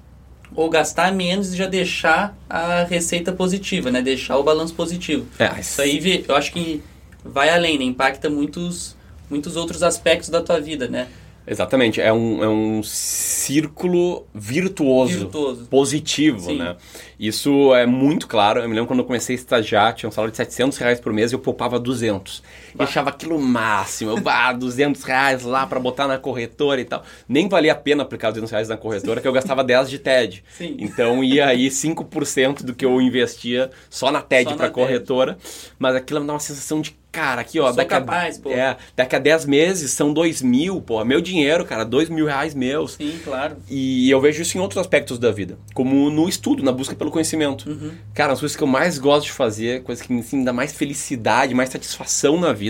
ou 0.56 0.70
gastar 0.70 1.12
menos 1.14 1.54
e 1.54 1.58
já 1.58 1.68
deixar 1.68 2.38
a 2.50 2.84
receita 2.84 3.32
positiva, 3.32 3.92
né? 3.92 4.02
Deixar 4.02 4.38
o 4.38 4.44
balanço 4.44 4.74
positivo. 4.74 5.26
É, 5.40 5.60
Isso 5.60 5.82
aí 5.82 6.26
eu 6.28 6.36
acho 6.36 6.52
que 6.52 6.82
vai 7.24 7.50
além, 7.50 7.78
né? 7.78 7.86
Impacta 7.86 8.30
muitos, 8.30 8.96
muitos 9.30 9.56
outros 9.56 9.84
aspectos 9.84 10.30
da 10.30 10.42
tua 10.42 10.60
vida, 10.60 10.88
né? 10.88 11.08
Exatamente, 11.46 12.00
é 12.00 12.12
um, 12.14 12.42
é 12.42 12.48
um 12.48 12.82
círculo 12.82 14.26
virtuoso, 14.34 15.20
Virtuoso. 15.20 15.66
positivo, 15.66 16.40
Sim. 16.52 16.58
né? 16.58 16.78
Isso 17.20 17.76
é 17.76 17.86
muito 17.86 18.28
claro. 18.28 18.62
Eu 18.62 18.70
me 18.70 18.74
lembro 18.76 18.88
quando 18.88 19.00
eu 19.00 19.06
comecei 19.06 19.36
a 19.36 19.40
estagiar, 19.40 19.94
tinha 19.94 20.08
um 20.08 20.12
salário 20.12 20.32
de 20.32 20.38
700 20.38 20.78
reais 20.78 21.00
por 21.02 21.12
mês 21.12 21.32
e 21.32 21.36
eu 21.36 21.40
poupava 21.40 21.78
200. 21.78 22.42
E 22.78 22.84
achava 22.84 23.10
aquilo 23.10 23.40
máximo. 23.40 24.12
Eu, 24.12 24.20
bah, 24.20 24.52
200 24.54 25.04
reais 25.04 25.44
lá 25.44 25.66
para 25.66 25.80
botar 25.80 26.08
na 26.08 26.18
corretora 26.18 26.82
e 26.82 26.86
tal. 26.86 27.04
Nem 27.28 27.48
valia 27.48 27.74
a 27.74 27.76
pena 27.76 28.04
aplicar 28.04 28.30
os 28.30 28.34
200 28.36 28.52
reais 28.52 28.70
na 28.70 28.78
corretora, 28.78 29.22
que 29.22 29.28
eu 29.28 29.34
gastava 29.34 29.64
10 29.64 29.90
de 29.90 30.00
TED. 30.00 30.44
Sim. 30.58 30.76
Então 30.80 31.24
ia 31.24 31.48
aí 31.48 31.68
5% 31.68 32.64
do 32.64 32.74
que 32.74 32.86
eu 32.86 33.02
investia 33.02 33.70
só 33.90 34.12
na 34.12 34.22
TED 34.22 34.56
para 34.56 34.68
TED. 34.68 34.74
corretora. 34.74 35.38
Mas 35.78 35.96
aquilo 35.96 36.22
me 36.22 36.28
dá 36.28 36.34
uma 36.34 36.40
sensação 36.40 36.82
de, 36.82 36.96
cara, 37.12 37.42
aqui 37.42 37.60
ó, 37.60 37.68
Sou 37.68 37.76
daqui 37.76 37.90
capaz, 37.90 38.38
a, 38.38 38.42
pô. 38.42 38.50
É, 38.50 38.78
daqui 38.96 39.16
a 39.16 39.20
10 39.20 39.46
meses 39.46 39.92
são 39.92 40.14
2 40.14 40.42
mil, 40.42 40.82
pô. 40.82 41.04
Meu 41.06 41.22
dinheiro, 41.22 41.66
cara, 41.66 41.84
2 41.84 42.10
mil 42.10 42.26
reais 42.26 42.56
meus. 42.56 42.94
Sim, 42.94 43.20
claro. 43.24 43.58
E 43.70 44.10
eu 44.10 44.20
vejo 44.20 44.42
isso 44.42 44.58
em 44.58 44.62
outros 44.62 44.80
aspectos 44.80 45.20
da 45.20 45.32
vida, 45.32 45.58
como 45.74 46.10
no 46.10 46.28
estudo, 46.28 46.64
na 46.64 46.72
busca 46.72 46.96
pelo 46.96 47.12
conhecimento. 47.12 47.70
Uhum. 47.70 47.92
Cara, 48.14 48.34
as 48.34 48.40
coisas 48.40 48.56
que 48.56 48.64
eu 48.64 48.68
mais 48.68 48.98
gosto 48.98 49.26
de 49.26 49.32
fazer, 49.32 49.84
coisas 49.84 50.06
que 50.06 50.12
me 50.12 50.22
assim, 50.22 50.44
dá 50.44 50.54
mais 50.54 50.72
felicidade, 50.74 51.54
mais 51.54 51.70
satisfação 51.70 52.40
na 52.40 52.52
vida, 52.54 52.63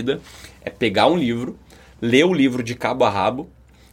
é 0.62 0.70
pegar 0.70 1.06
um 1.06 1.16
livro, 1.16 1.58
ler 2.00 2.24
o 2.24 2.32
livro 2.34 2.62
de 2.62 2.74
cabo 2.74 3.04
a 3.04 3.10
rabo, 3.10 3.48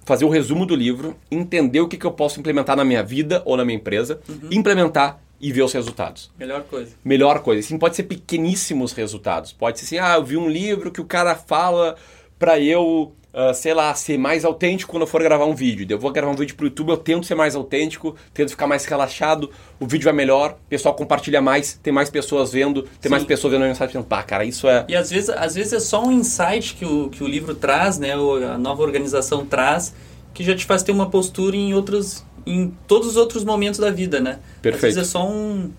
fazer 0.05 0.25
o 0.25 0.29
resumo 0.29 0.65
do 0.65 0.75
livro, 0.75 1.15
entender 1.29 1.79
o 1.81 1.88
que, 1.88 1.98
que 1.98 2.05
eu 2.05 2.12
posso 2.12 2.39
implementar 2.39 2.75
na 2.75 2.84
minha 2.84 3.03
vida 3.03 3.41
ou 3.46 3.55
na 3.55 3.63
minha 3.63 3.77
empresa, 3.77 4.20
Uhum. 4.27 4.50
implementar 4.51 5.20
e 5.39 5.51
ver 5.51 5.63
os 5.63 5.74
resultados 5.74 6.29
Melhor 6.38 6.62
coisa. 6.63 6.91
melhor 7.03 7.39
coisa. 7.39 7.60
Assim, 7.65 7.77
pode 7.77 7.96
ser 7.96 8.03
pequeníssimos 8.03 8.91
resultados. 8.93 9.51
Pode 9.51 9.79
ser 9.79 9.86
assim, 9.86 9.98
ah, 9.98 10.15
eu 10.15 10.24
vi 10.24 10.38
um 10.38 10.48
livro 10.50 10.91
que 10.91 11.01
o 11.01 11.05
cara 11.05 11.36
fala 11.36 11.96
pra 12.38 12.60
eu, 12.60 13.13
ah, 13.34 13.54
sei 13.54 13.74
lá, 13.74 13.94
ser 13.96 14.18
mais 14.18 14.44
autêntico 14.44 14.92
quando 14.92 15.04
eu 15.04 15.08
for 15.08 15.22
gravar 15.24 15.46
um 15.46 15.56
vídeo. 15.56 15.86
Eu 15.90 16.00
vou 16.00 16.12
gravar 16.12 16.32
um 16.32 16.36
vídeo 16.36 16.56
pro 16.56 16.65
YouTube, 16.65 16.89
eu 16.89 16.98
tento 16.98 17.26
ser 17.26 17.36
mais 17.36 17.56
autêntico, 17.56 18.15
tento 18.34 18.50
ficar 18.50 18.67
mais 18.67 18.86
relaxado, 18.86 19.50
o 19.80 19.88
vídeo 19.88 20.10
é 20.10 20.13
melhor, 20.13 20.58
o 20.65 20.70
pessoal 20.70 20.94
compartilha 20.94 21.41
mais, 21.41 21.80
tem 21.82 21.94
mais 21.94 22.10
pessoas 22.10 22.52
vendo, 22.52 22.84
tem 22.84 22.91
Sim. 23.04 23.10
mais 23.10 23.24
pessoas 23.24 23.54
vendo 23.54 23.63
a 23.63 23.67
mensagem 23.67 23.94
pensando, 23.94 24.08
pá, 24.08 24.22
cara, 24.24 24.44
isso 24.44 24.67
é... 24.67 24.86
E 24.89 24.96
às 24.96 25.10
vezes, 25.10 25.30
às 25.30 25.56
vezes 25.56 25.74
é 25.74 25.80
só 25.80 26.04
um 26.04 26.12
insight 26.12 26.76
que 26.76 26.86
o, 26.86 27.10
que 27.10 27.24
o 27.24 27.28
livro 27.28 27.56
traz, 27.56 27.98
né? 27.98 28.13
A 28.13 28.58
nova 28.58 28.84
organização 28.84 29.46
traz, 29.46 29.94
que 30.34 30.44
já 30.44 30.56
te 30.56 30.65
faz 30.65 30.84
ter 30.84 30.91
uma 30.91 31.10
postura 31.10 31.56
em 31.56 31.74
outros. 31.74 32.26
em 32.46 32.74
todos 32.88 33.08
os 33.10 33.15
outros 33.15 33.44
momentos 33.44 33.80
da 33.80 33.91
vida, 33.91 34.20
né? 34.20 34.39
Perfeito. 34.62 34.88
Às 34.88 34.96
vezes 34.96 35.10
é 35.10 35.12
só 35.12 35.28
um. 35.28 35.72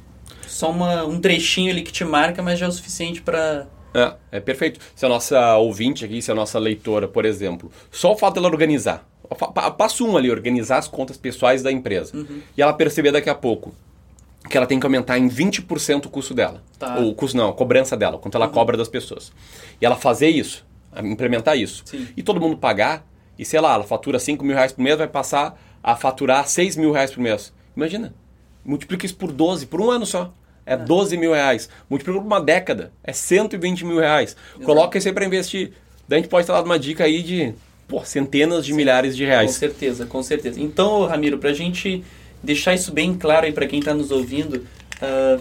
Só 0.47 0.71
uma, 0.71 1.05
um 1.05 1.19
trechinho 1.19 1.71
ali 1.71 1.83
que 1.83 1.91
te 1.91 2.05
marca, 2.05 2.43
mas 2.43 2.59
já 2.59 2.67
é 2.67 2.69
o 2.69 2.73
suficiente 2.73 3.23
para 3.23 3.67
É, 3.94 4.14
é 4.33 4.40
perfeito. 4.40 4.81
Se 4.94 5.05
a 5.05 5.09
nossa 5.09 5.57
ouvinte 5.59 6.05
aqui, 6.05 6.20
se 6.22 6.31
a 6.31 6.35
nossa 6.35 6.59
leitora, 6.59 7.07
por 7.09 7.24
exemplo, 7.24 7.70
só 7.90 8.12
o 8.12 8.16
fato 8.16 8.35
dela 8.35 8.46
organizar, 8.48 9.07
pa- 9.38 9.48
pa- 9.48 9.70
passo 9.70 10.07
um 10.07 10.16
ali, 10.16 10.31
organizar 10.31 10.78
as 10.78 10.88
contas 10.88 11.16
pessoais 11.16 11.62
da 11.62 11.70
empresa, 11.70 12.26
e 12.57 12.62
ela 12.62 12.72
perceber 12.72 13.12
daqui 13.12 13.28
a 13.31 13.35
pouco 13.35 13.74
que 14.48 14.57
ela 14.57 14.66
tem 14.66 14.81
que 14.81 14.85
aumentar 14.87 15.18
em 15.18 15.28
20% 15.28 16.07
o 16.07 16.11
custo 16.11 16.35
dela. 16.35 16.62
Tá. 16.78 16.96
Uhum. 16.96 17.05
Ou 17.05 17.11
o 17.11 17.14
custo 17.14 17.37
não, 17.37 17.48
a 17.50 17.52
cobrança 17.52 17.96
dela, 17.96 18.18
quanto 18.18 18.35
ela 18.37 18.48
cobra 18.48 18.76
das 18.76 18.88
pessoas. 18.88 19.33
E 19.81 19.87
ela 19.87 19.94
fazer 19.96 20.28
isso, 20.28 20.66
implementar 21.02 21.57
isso. 21.57 21.83
Sim. 21.87 22.09
E 22.16 22.22
todo 22.22 22.40
mundo 22.40 22.57
pagar, 22.57 23.07
e 23.38 23.44
sei 23.44 23.61
lá, 23.61 23.74
ela 23.74 23.85
fatura 23.85 24.18
5 24.18 24.44
mil 24.44 24.55
reais 24.57 24.72
por 24.72 24.83
mês, 24.83 24.98
vai 24.98 25.07
passar 25.07 25.61
a 25.83 25.94
faturar 25.96 26.46
6 26.48 26.76
mil 26.76 26.90
reais 26.92 27.11
por 27.12 27.20
mês. 27.20 27.52
Imagina, 27.76 28.12
multiplica 28.64 29.07
isso 29.07 29.16
por 29.16 29.31
12, 29.33 29.66
por 29.66 29.81
um 29.81 29.90
ano 29.90 30.05
só. 30.07 30.33
É 30.64 30.77
12 30.77 31.16
mil 31.16 31.33
reais. 31.33 31.68
Multiplica 31.90 32.20
por 32.20 32.27
uma 32.27 32.40
década. 32.40 32.92
É 33.03 33.12
120 33.12 33.85
mil 33.85 33.98
reais. 33.98 34.37
Coloca 34.64 34.96
isso 34.98 35.09
aí 35.09 35.14
para 35.14 35.25
investir. 35.25 35.72
Daí 36.09 36.18
a 36.18 36.22
gente 36.22 36.31
pode 36.31 36.46
ter 36.46 36.53
dado 36.53 36.66
uma 36.66 36.79
dica 36.79 37.05
aí 37.05 37.22
de 37.22 37.55
pô, 37.88 38.05
centenas 38.05 38.64
de 38.64 38.72
milhares 38.72 39.16
de 39.16 39.25
Com 39.25 39.29
reais. 39.29 39.51
certeza, 39.53 40.07
com 40.07 40.22
certeza. 40.22 40.61
Então, 40.61 41.05
Ramiro, 41.07 41.38
pra 41.38 41.53
gente 41.53 42.03
deixar 42.42 42.75
isso 42.75 42.92
bem 42.92 43.14
claro 43.14 43.46
aí 43.46 43.53
para 43.53 43.66
quem 43.66 43.79
está 43.79 43.94
nos 43.94 44.11
ouvindo, 44.11 44.66
ah, 45.01 45.38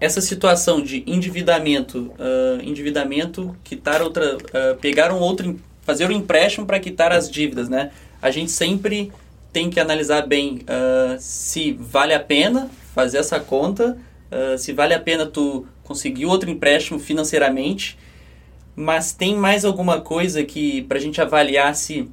essa 0.00 0.20
situação 0.20 0.82
de 0.82 1.04
endividamento, 1.06 2.12
ah, 2.18 2.58
endividamento, 2.62 3.56
quitar 3.62 4.02
outra, 4.02 4.36
ah, 4.52 4.76
pegar 4.80 5.12
um 5.12 5.20
outro, 5.20 5.58
fazer 5.82 6.06
um 6.08 6.12
empréstimo 6.12 6.66
para 6.66 6.80
quitar 6.80 7.12
as 7.12 7.30
dívidas, 7.30 7.68
né? 7.68 7.90
A 8.20 8.30
gente 8.30 8.50
sempre 8.50 9.12
tem 9.52 9.68
que 9.68 9.78
analisar 9.78 10.26
bem 10.26 10.60
se 11.18 11.72
vale 11.78 12.14
a 12.14 12.20
pena 12.20 12.70
fazer 12.94 13.18
essa 13.18 13.38
conta, 13.38 13.98
ah, 14.32 14.56
se 14.56 14.72
vale 14.72 14.94
a 14.94 14.98
pena 15.00 15.26
tu 15.26 15.66
conseguir 15.84 16.24
outro 16.24 16.50
empréstimo 16.50 16.98
financeiramente, 16.98 17.98
mas 18.74 19.12
tem 19.12 19.36
mais 19.36 19.64
alguma 19.64 20.00
coisa 20.00 20.42
que 20.42 20.82
para 20.82 20.96
a 20.96 21.00
gente 21.00 21.20
avaliar 21.20 21.74
se 21.76 22.08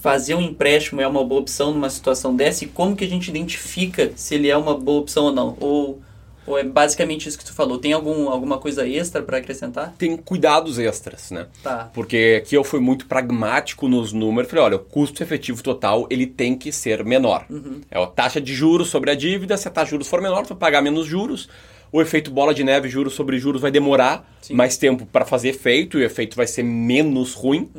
fazer 0.00 0.36
um 0.36 0.40
empréstimo 0.40 1.00
é 1.00 1.08
uma 1.08 1.24
boa 1.24 1.40
opção 1.40 1.72
numa 1.72 1.90
situação 1.90 2.36
dessa 2.36 2.62
e 2.64 2.68
como 2.68 2.94
que 2.94 3.04
a 3.04 3.08
gente 3.08 3.28
identifica 3.28 4.12
se 4.14 4.36
ele 4.36 4.48
é 4.48 4.56
uma 4.56 4.78
boa 4.78 5.00
opção 5.00 5.24
ou 5.24 5.32
não? 5.32 5.56
Ou, 5.58 6.00
ou 6.46 6.58
é 6.58 6.62
basicamente 6.62 7.28
isso 7.28 7.38
que 7.38 7.44
tu 7.44 7.52
falou? 7.52 7.78
Tem 7.78 7.92
algum, 7.92 8.28
alguma 8.28 8.58
coisa 8.58 8.86
extra 8.86 9.22
para 9.22 9.38
acrescentar? 9.38 9.94
Tem 9.98 10.16
cuidados 10.16 10.78
extras, 10.78 11.30
né? 11.30 11.46
Tá. 11.62 11.90
Porque 11.92 12.40
aqui 12.42 12.56
eu 12.56 12.62
fui 12.62 12.80
muito 12.80 13.06
pragmático 13.06 13.88
nos 13.88 14.12
números. 14.12 14.48
Falei, 14.48 14.64
olha, 14.64 14.76
o 14.76 14.80
custo 14.80 15.22
efetivo 15.22 15.62
total 15.62 16.06
ele 16.08 16.26
tem 16.26 16.56
que 16.56 16.70
ser 16.70 17.04
menor. 17.04 17.46
É 17.90 18.02
a 18.02 18.06
taxa 18.06 18.40
de 18.40 18.54
juros 18.54 18.88
sobre 18.88 19.10
a 19.10 19.14
dívida. 19.14 19.56
Se 19.56 19.66
a 19.66 19.70
taxa 19.70 19.86
de 19.86 19.90
juros 19.92 20.08
for 20.08 20.20
menor, 20.20 20.42
tu 20.42 20.50
vai 20.50 20.58
pagar 20.58 20.82
menos 20.82 21.06
juros. 21.06 21.48
O 21.92 22.02
efeito 22.02 22.30
bola 22.30 22.52
de 22.52 22.62
neve, 22.64 22.88
juros 22.88 23.14
sobre 23.14 23.38
juros, 23.38 23.60
vai 23.60 23.70
demorar 23.70 24.28
Sim. 24.42 24.54
mais 24.54 24.76
tempo 24.76 25.06
para 25.06 25.24
fazer 25.24 25.50
efeito 25.50 25.98
e 25.98 26.02
o 26.02 26.04
efeito 26.04 26.36
vai 26.36 26.46
ser 26.46 26.62
menos 26.62 27.34
ruim. 27.34 27.70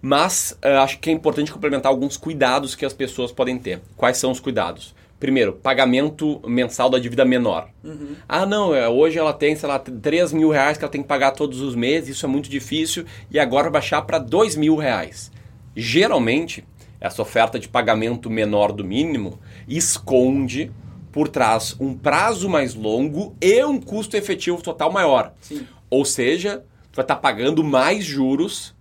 Mas 0.00 0.56
eh, 0.62 0.76
acho 0.76 0.98
que 0.98 1.10
é 1.10 1.12
importante 1.12 1.52
complementar 1.52 1.90
alguns 1.90 2.16
cuidados 2.16 2.74
que 2.74 2.84
as 2.84 2.92
pessoas 2.92 3.32
podem 3.32 3.58
ter. 3.58 3.80
Quais 3.96 4.16
são 4.16 4.30
os 4.30 4.40
cuidados? 4.40 4.94
Primeiro, 5.18 5.54
pagamento 5.54 6.42
mensal 6.46 6.90
da 6.90 6.98
dívida 6.98 7.24
menor. 7.24 7.68
Ah, 8.28 8.44
não, 8.44 8.74
é, 8.74 8.86
hoje 8.88 9.18
ela 9.18 9.32
tem, 9.32 9.56
sei 9.56 9.68
lá, 9.68 9.78
3 9.78 10.32
mil 10.32 10.50
reais 10.50 10.76
que 10.76 10.84
ela 10.84 10.92
tem 10.92 11.00
que 11.00 11.08
pagar 11.08 11.30
todos 11.30 11.60
os 11.60 11.74
meses, 11.74 12.10
isso 12.10 12.26
é 12.26 12.28
muito 12.28 12.50
difícil, 12.50 13.06
e 13.30 13.38
agora 13.38 13.64
vai 13.64 13.72
baixar 13.72 14.02
para 14.02 14.18
2 14.18 14.56
mil 14.56 14.76
reais. 14.76 15.32
Geralmente, 15.74 16.64
essa 17.00 17.22
oferta 17.22 17.58
de 17.58 17.68
pagamento 17.68 18.28
menor 18.28 18.72
do 18.72 18.84
mínimo 18.84 19.38
esconde 19.66 20.70
por 21.10 21.28
trás 21.28 21.74
um 21.80 21.94
prazo 21.94 22.46
mais 22.46 22.74
longo 22.74 23.34
e 23.40 23.64
um 23.64 23.80
custo 23.80 24.18
efetivo 24.18 24.60
total 24.60 24.92
maior. 24.92 25.32
Sim. 25.40 25.66
Ou 25.88 26.04
seja, 26.04 26.62
tu 26.92 26.96
vai 26.96 27.04
estar 27.04 27.16
pagando 27.16 27.64
mais 27.64 28.04
juros, 28.04 28.74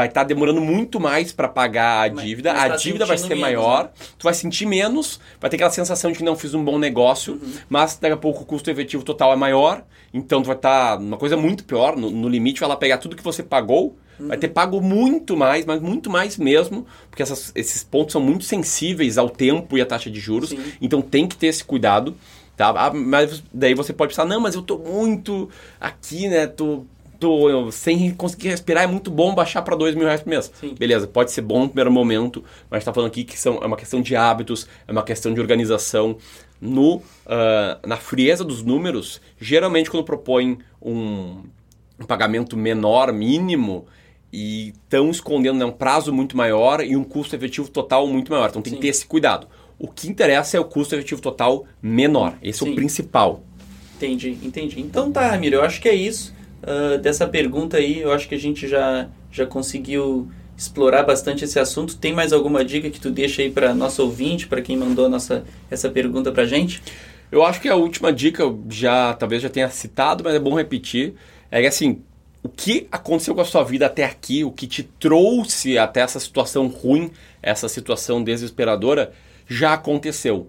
vai 0.00 0.08
estar 0.08 0.24
demorando 0.24 0.62
muito 0.62 0.98
mais 0.98 1.30
para 1.30 1.46
pagar 1.46 2.00
a 2.04 2.08
dívida, 2.08 2.52
a 2.52 2.70
tá 2.70 2.76
dívida 2.76 3.04
vai 3.04 3.18
ser 3.18 3.28
menos, 3.28 3.40
maior, 3.42 3.84
né? 3.84 3.90
tu 4.18 4.24
vai 4.24 4.32
sentir 4.32 4.64
menos, 4.64 5.20
vai 5.38 5.50
ter 5.50 5.56
aquela 5.56 5.70
sensação 5.70 6.10
de 6.10 6.16
que 6.16 6.24
não 6.24 6.34
fiz 6.34 6.54
um 6.54 6.64
bom 6.64 6.78
negócio, 6.78 7.34
Uhum. 7.34 7.52
mas 7.68 7.98
daqui 7.98 8.14
a 8.14 8.16
pouco 8.16 8.42
o 8.42 8.46
custo 8.46 8.70
efetivo 8.70 9.02
total 9.04 9.30
é 9.30 9.36
maior, 9.36 9.84
então 10.14 10.40
tu 10.40 10.46
vai 10.46 10.56
estar 10.56 10.98
numa 10.98 11.18
coisa 11.18 11.36
muito 11.36 11.64
pior, 11.64 11.98
no, 11.98 12.08
no 12.08 12.30
limite 12.30 12.60
vai 12.60 12.66
ela 12.70 12.78
pegar 12.78 12.96
tudo 12.96 13.14
que 13.14 13.22
você 13.22 13.42
pagou, 13.42 13.94
vai 14.18 14.36
Uhum. 14.36 14.40
ter 14.40 14.48
pago 14.48 14.80
muito 14.80 15.36
mais, 15.36 15.66
mas 15.66 15.82
muito 15.82 16.08
mais 16.08 16.38
mesmo, 16.38 16.86
porque 17.10 17.22
essas- 17.22 17.52
esses 17.54 17.84
pontos 17.84 18.12
são 18.12 18.22
muito 18.22 18.44
sensíveis 18.46 19.18
ao 19.18 19.28
tempo 19.28 19.76
e 19.76 19.82
à 19.82 19.86
taxa 19.86 20.10
de 20.10 20.18
juros, 20.18 20.48
Sim. 20.48 20.60
então 20.80 21.02
tem 21.02 21.26
que 21.28 21.36
ter 21.36 21.48
esse 21.48 21.62
cuidado. 21.62 22.16
Tá? 22.56 22.68
Ah, 22.76 22.90
mas 22.92 23.42
daí 23.52 23.72
você 23.74 23.90
pode 23.92 24.10
pensar, 24.12 24.24
não, 24.26 24.38
mas 24.40 24.54
eu 24.54 24.60
tô 24.62 24.76
muito 24.78 25.48
aqui, 25.80 26.26
né? 26.28 26.46
Tô, 26.46 26.84
tô 27.20 27.70
sem 27.70 28.10
conseguir 28.12 28.48
respirar, 28.48 28.84
é 28.84 28.86
muito 28.86 29.10
bom 29.10 29.34
baixar 29.34 29.62
para 29.62 29.76
dois 29.76 29.94
mil 29.94 30.04
reais 30.04 30.22
por 30.22 30.30
mês. 30.30 30.50
Sim. 30.58 30.74
Beleza, 30.76 31.06
pode 31.06 31.30
ser 31.30 31.42
bom 31.42 31.60
no 31.60 31.68
primeiro 31.68 31.92
momento, 31.92 32.42
mas 32.70 32.80
está 32.80 32.92
falando 32.92 33.08
aqui 33.08 33.22
que 33.22 33.38
são, 33.38 33.58
é 33.62 33.66
uma 33.66 33.76
questão 33.76 34.00
de 34.00 34.16
hábitos, 34.16 34.66
é 34.88 34.92
uma 34.92 35.02
questão 35.02 35.32
de 35.32 35.40
organização. 35.40 36.16
No, 36.62 36.96
uh, 36.96 37.86
na 37.86 37.96
frieza 37.96 38.44
dos 38.44 38.62
números, 38.62 39.18
geralmente 39.40 39.90
quando 39.90 40.04
propõem 40.04 40.58
um, 40.82 41.42
um 41.98 42.04
pagamento 42.06 42.54
menor, 42.54 43.14
mínimo, 43.14 43.86
e 44.30 44.68
estão 44.68 45.10
escondendo 45.10 45.58
né, 45.58 45.64
um 45.64 45.72
prazo 45.72 46.12
muito 46.12 46.36
maior 46.36 46.84
e 46.84 46.96
um 46.96 47.02
custo 47.02 47.34
efetivo 47.34 47.70
total 47.70 48.06
muito 48.06 48.30
maior. 48.30 48.50
Então 48.50 48.60
tem 48.60 48.72
Sim. 48.72 48.76
que 48.76 48.82
ter 48.82 48.88
esse 48.88 49.06
cuidado. 49.06 49.48
O 49.78 49.88
que 49.88 50.06
interessa 50.06 50.58
é 50.58 50.60
o 50.60 50.64
custo 50.64 50.94
efetivo 50.94 51.22
total 51.22 51.64
menor. 51.80 52.34
Esse 52.42 52.62
é 52.62 52.66
Sim. 52.66 52.72
o 52.72 52.74
principal. 52.76 53.42
Entendi, 53.96 54.38
entendi. 54.42 54.80
Então 54.80 55.10
tá, 55.10 55.30
Ramiro, 55.30 55.56
eu 55.56 55.62
acho 55.62 55.80
que 55.80 55.88
é 55.88 55.94
isso. 55.94 56.34
Ah, 56.62 56.96
dessa 56.96 57.26
pergunta 57.26 57.76
aí, 57.76 58.00
eu 58.00 58.12
acho 58.12 58.28
que 58.28 58.34
a 58.34 58.38
gente 58.38 58.68
já, 58.68 59.08
já 59.30 59.46
conseguiu 59.46 60.30
explorar 60.56 61.02
bastante 61.02 61.44
esse 61.44 61.58
assunto. 61.58 61.96
Tem 61.96 62.12
mais 62.12 62.32
alguma 62.32 62.64
dica 62.64 62.90
que 62.90 63.00
tu 63.00 63.10
deixa 63.10 63.42
aí 63.42 63.50
para 63.50 63.74
nosso 63.74 64.02
ouvinte, 64.02 64.46
para 64.46 64.60
quem 64.60 64.76
mandou 64.76 65.08
nossa, 65.08 65.44
essa 65.70 65.88
pergunta 65.88 66.30
pra 66.30 66.44
gente? 66.44 66.82
Eu 67.32 67.44
acho 67.44 67.60
que 67.60 67.68
a 67.68 67.76
última 67.76 68.12
dica, 68.12 68.44
já 68.68 69.14
talvez 69.14 69.40
já 69.40 69.48
tenha 69.48 69.70
citado, 69.70 70.24
mas 70.24 70.34
é 70.34 70.38
bom 70.38 70.54
repetir, 70.54 71.14
é 71.50 71.60
que 71.60 71.66
assim, 71.66 72.02
o 72.42 72.48
que 72.48 72.88
aconteceu 72.90 73.34
com 73.34 73.40
a 73.40 73.44
sua 73.44 73.62
vida 73.62 73.86
até 73.86 74.04
aqui, 74.04 74.44
o 74.44 74.50
que 74.50 74.66
te 74.66 74.82
trouxe 74.82 75.78
até 75.78 76.00
essa 76.00 76.18
situação 76.18 76.66
ruim, 76.66 77.10
essa 77.40 77.68
situação 77.68 78.22
desesperadora, 78.22 79.12
já 79.48 79.74
aconteceu. 79.74 80.48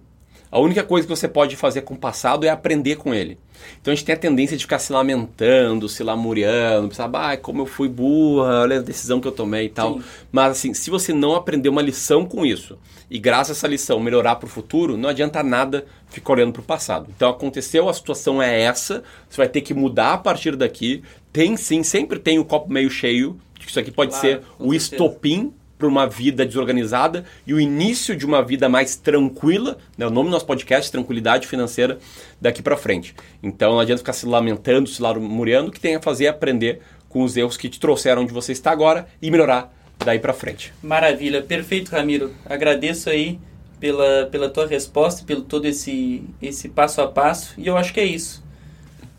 A 0.52 0.60
única 0.60 0.84
coisa 0.84 1.08
que 1.08 1.16
você 1.16 1.30
pode 1.30 1.56
fazer 1.56 1.82
com 1.84 1.94
o 1.94 1.98
passado 1.98 2.46
é 2.46 2.50
aprender 2.50 2.98
com 2.98 3.14
ele. 3.14 3.38
Então 3.80 3.92
a 3.92 3.96
gente 3.96 4.04
tem 4.06 4.16
a 4.16 4.18
tendência 4.18 4.58
de 4.58 4.64
ficar 4.64 4.80
se 4.80 4.92
lamentando, 4.92 5.88
se 5.88 6.04
lamuriando, 6.04 6.90
pensar, 6.90 7.10
ah, 7.14 7.38
como 7.38 7.62
eu 7.62 7.66
fui 7.66 7.88
burra, 7.88 8.62
olha 8.62 8.80
a 8.80 8.82
decisão 8.82 9.22
que 9.22 9.28
eu 9.28 9.32
tomei 9.32 9.68
e 9.68 9.70
tal. 9.70 9.94
Sim. 9.94 10.04
Mas 10.30 10.52
assim, 10.52 10.74
se 10.74 10.90
você 10.90 11.14
não 11.14 11.36
aprender 11.36 11.70
uma 11.70 11.82
lição 11.82 12.26
com 12.26 12.46
isso, 12.46 12.78
e 13.10 13.18
graças 13.18 13.56
a 13.56 13.60
essa 13.60 13.68
lição 13.68 14.00
melhorar 14.00 14.36
para 14.36 14.46
o 14.48 14.50
futuro, 14.50 14.98
não 14.98 15.08
adianta 15.10 15.42
nada 15.42 15.86
ficar 16.10 16.34
olhando 16.34 16.52
para 16.52 16.62
o 16.62 16.66
passado. 16.66 17.08
Então 17.16 17.30
aconteceu, 17.30 17.88
a 17.88 17.94
situação 17.94 18.42
é 18.42 18.62
essa, 18.62 19.04
você 19.30 19.38
vai 19.38 19.48
ter 19.48 19.62
que 19.62 19.74
mudar 19.74 20.14
a 20.14 20.18
partir 20.18 20.58
daqui. 20.58 21.02
Tem 21.32 21.56
sim, 21.56 21.82
sempre 21.82 22.20
tem 22.20 22.40
o 22.40 22.46
copo 22.46 22.72
meio 22.72 22.90
cheio, 22.90 23.40
que 23.58 23.70
isso 23.70 23.80
aqui 23.80 23.92
pode 23.92 24.12
Claro, 24.12 24.28
ser 24.28 24.38
o 24.60 24.72
certeza. 24.72 24.76
estopim 24.76 25.54
para 25.82 25.88
uma 25.88 26.06
vida 26.06 26.46
desorganizada 26.46 27.26
e 27.46 27.56
o 27.56 27.60
início 27.60 28.16
de 28.16 28.24
uma 28.24 28.44
vida 28.44 28.70
mais 28.70 28.96
tranquila, 28.96 29.80
né? 29.98 30.06
o 30.06 30.12
nome 30.12 30.30
do 30.30 30.34
nosso 30.34 30.46
podcast 30.46 30.92
Tranquilidade 30.92 31.48
Financeira, 31.48 31.98
daqui 32.40 32.62
para 32.62 32.78
frente. 32.78 33.16
Então 33.42 33.72
não 33.72 33.80
adianta 33.80 33.98
ficar 33.98 34.14
se 34.14 34.28
lamentando, 34.28 34.88
se 34.88 35.02
lamuriando, 35.02 35.70
o 35.70 35.72
que 35.72 35.80
tem 35.80 35.96
a 35.96 36.02
fazer 36.02 36.26
é 36.26 36.28
aprender 36.28 36.82
com 37.10 37.24
os 37.24 37.36
erros 37.36 37.58
que 37.58 37.68
te 37.68 37.80
trouxeram 37.80 38.22
onde 38.22 38.32
você 38.32 38.52
está 38.52 38.70
agora 38.70 39.08
e 39.20 39.32
melhorar 39.32 39.74
daí 39.98 40.20
para 40.20 40.34
frente. 40.34 40.72
Maravilha, 40.84 41.42
perfeito, 41.42 41.90
Ramiro. 41.90 42.32
Agradeço 42.46 43.10
aí 43.10 43.40
pela, 43.80 44.28
pela 44.28 44.48
tua 44.48 44.68
resposta, 44.68 45.26
pelo 45.26 45.42
todo 45.42 45.66
esse, 45.66 46.24
esse 46.40 46.70
passo 46.70 47.02
a 47.02 47.08
passo. 47.08 47.56
E 47.58 47.66
eu 47.66 47.76
acho 47.76 47.92
que 47.92 48.00
é 48.00 48.06
isso. 48.06 48.44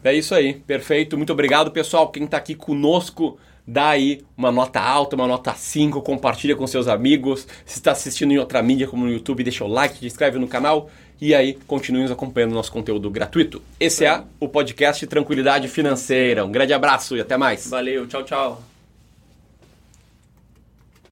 É 0.05 0.15
isso 0.15 0.33
aí, 0.33 0.55
perfeito. 0.55 1.17
Muito 1.17 1.33
obrigado, 1.33 1.73
pessoal. 1.73 2.09
Quem 2.13 2.25
está 2.25 2.37
aqui 2.37 2.55
conosco, 2.55 3.37
dá 3.67 3.91
aí 3.91 4.23
uma 4.37 4.51
nota 4.51 4.81
alta, 4.81 5.17
uma 5.17 5.27
nota 5.27 5.55
5, 5.55 6.01
compartilha 6.03 6.57
com 6.57 6.67
seus 6.67 6.89
amigos. 6.89 7.47
Se 7.65 7.79
está 7.79 7.93
assistindo 7.93 8.33
em 8.33 8.39
outra 8.39 8.63
mídia, 8.63 8.87
como 8.87 9.05
no 9.05 9.13
YouTube, 9.13 9.43
deixa 9.43 9.65
o 9.65 9.69
like, 9.69 9.99
se 9.99 10.07
inscreve 10.07 10.39
no 10.39 10.49
canal 10.49 10.91
e 11.21 11.35
aí 11.35 11.57
continue 11.67 12.03
nos 12.03 12.11
acompanhando 12.11 12.53
nosso 12.53 12.73
conteúdo 12.73 13.09
gratuito. 13.09 13.63
Esse 13.79 14.05
é 14.05 14.23
o 14.41 14.49
podcast 14.49 15.07
Tranquilidade 15.07 15.69
Financeira. 15.69 16.45
Um 16.45 16.51
grande 16.51 16.73
abraço 16.73 17.17
e 17.17 17.21
até 17.21 17.37
mais. 17.37 17.69
Valeu, 17.71 18.07
tchau, 18.09 18.25
tchau. 18.25 18.72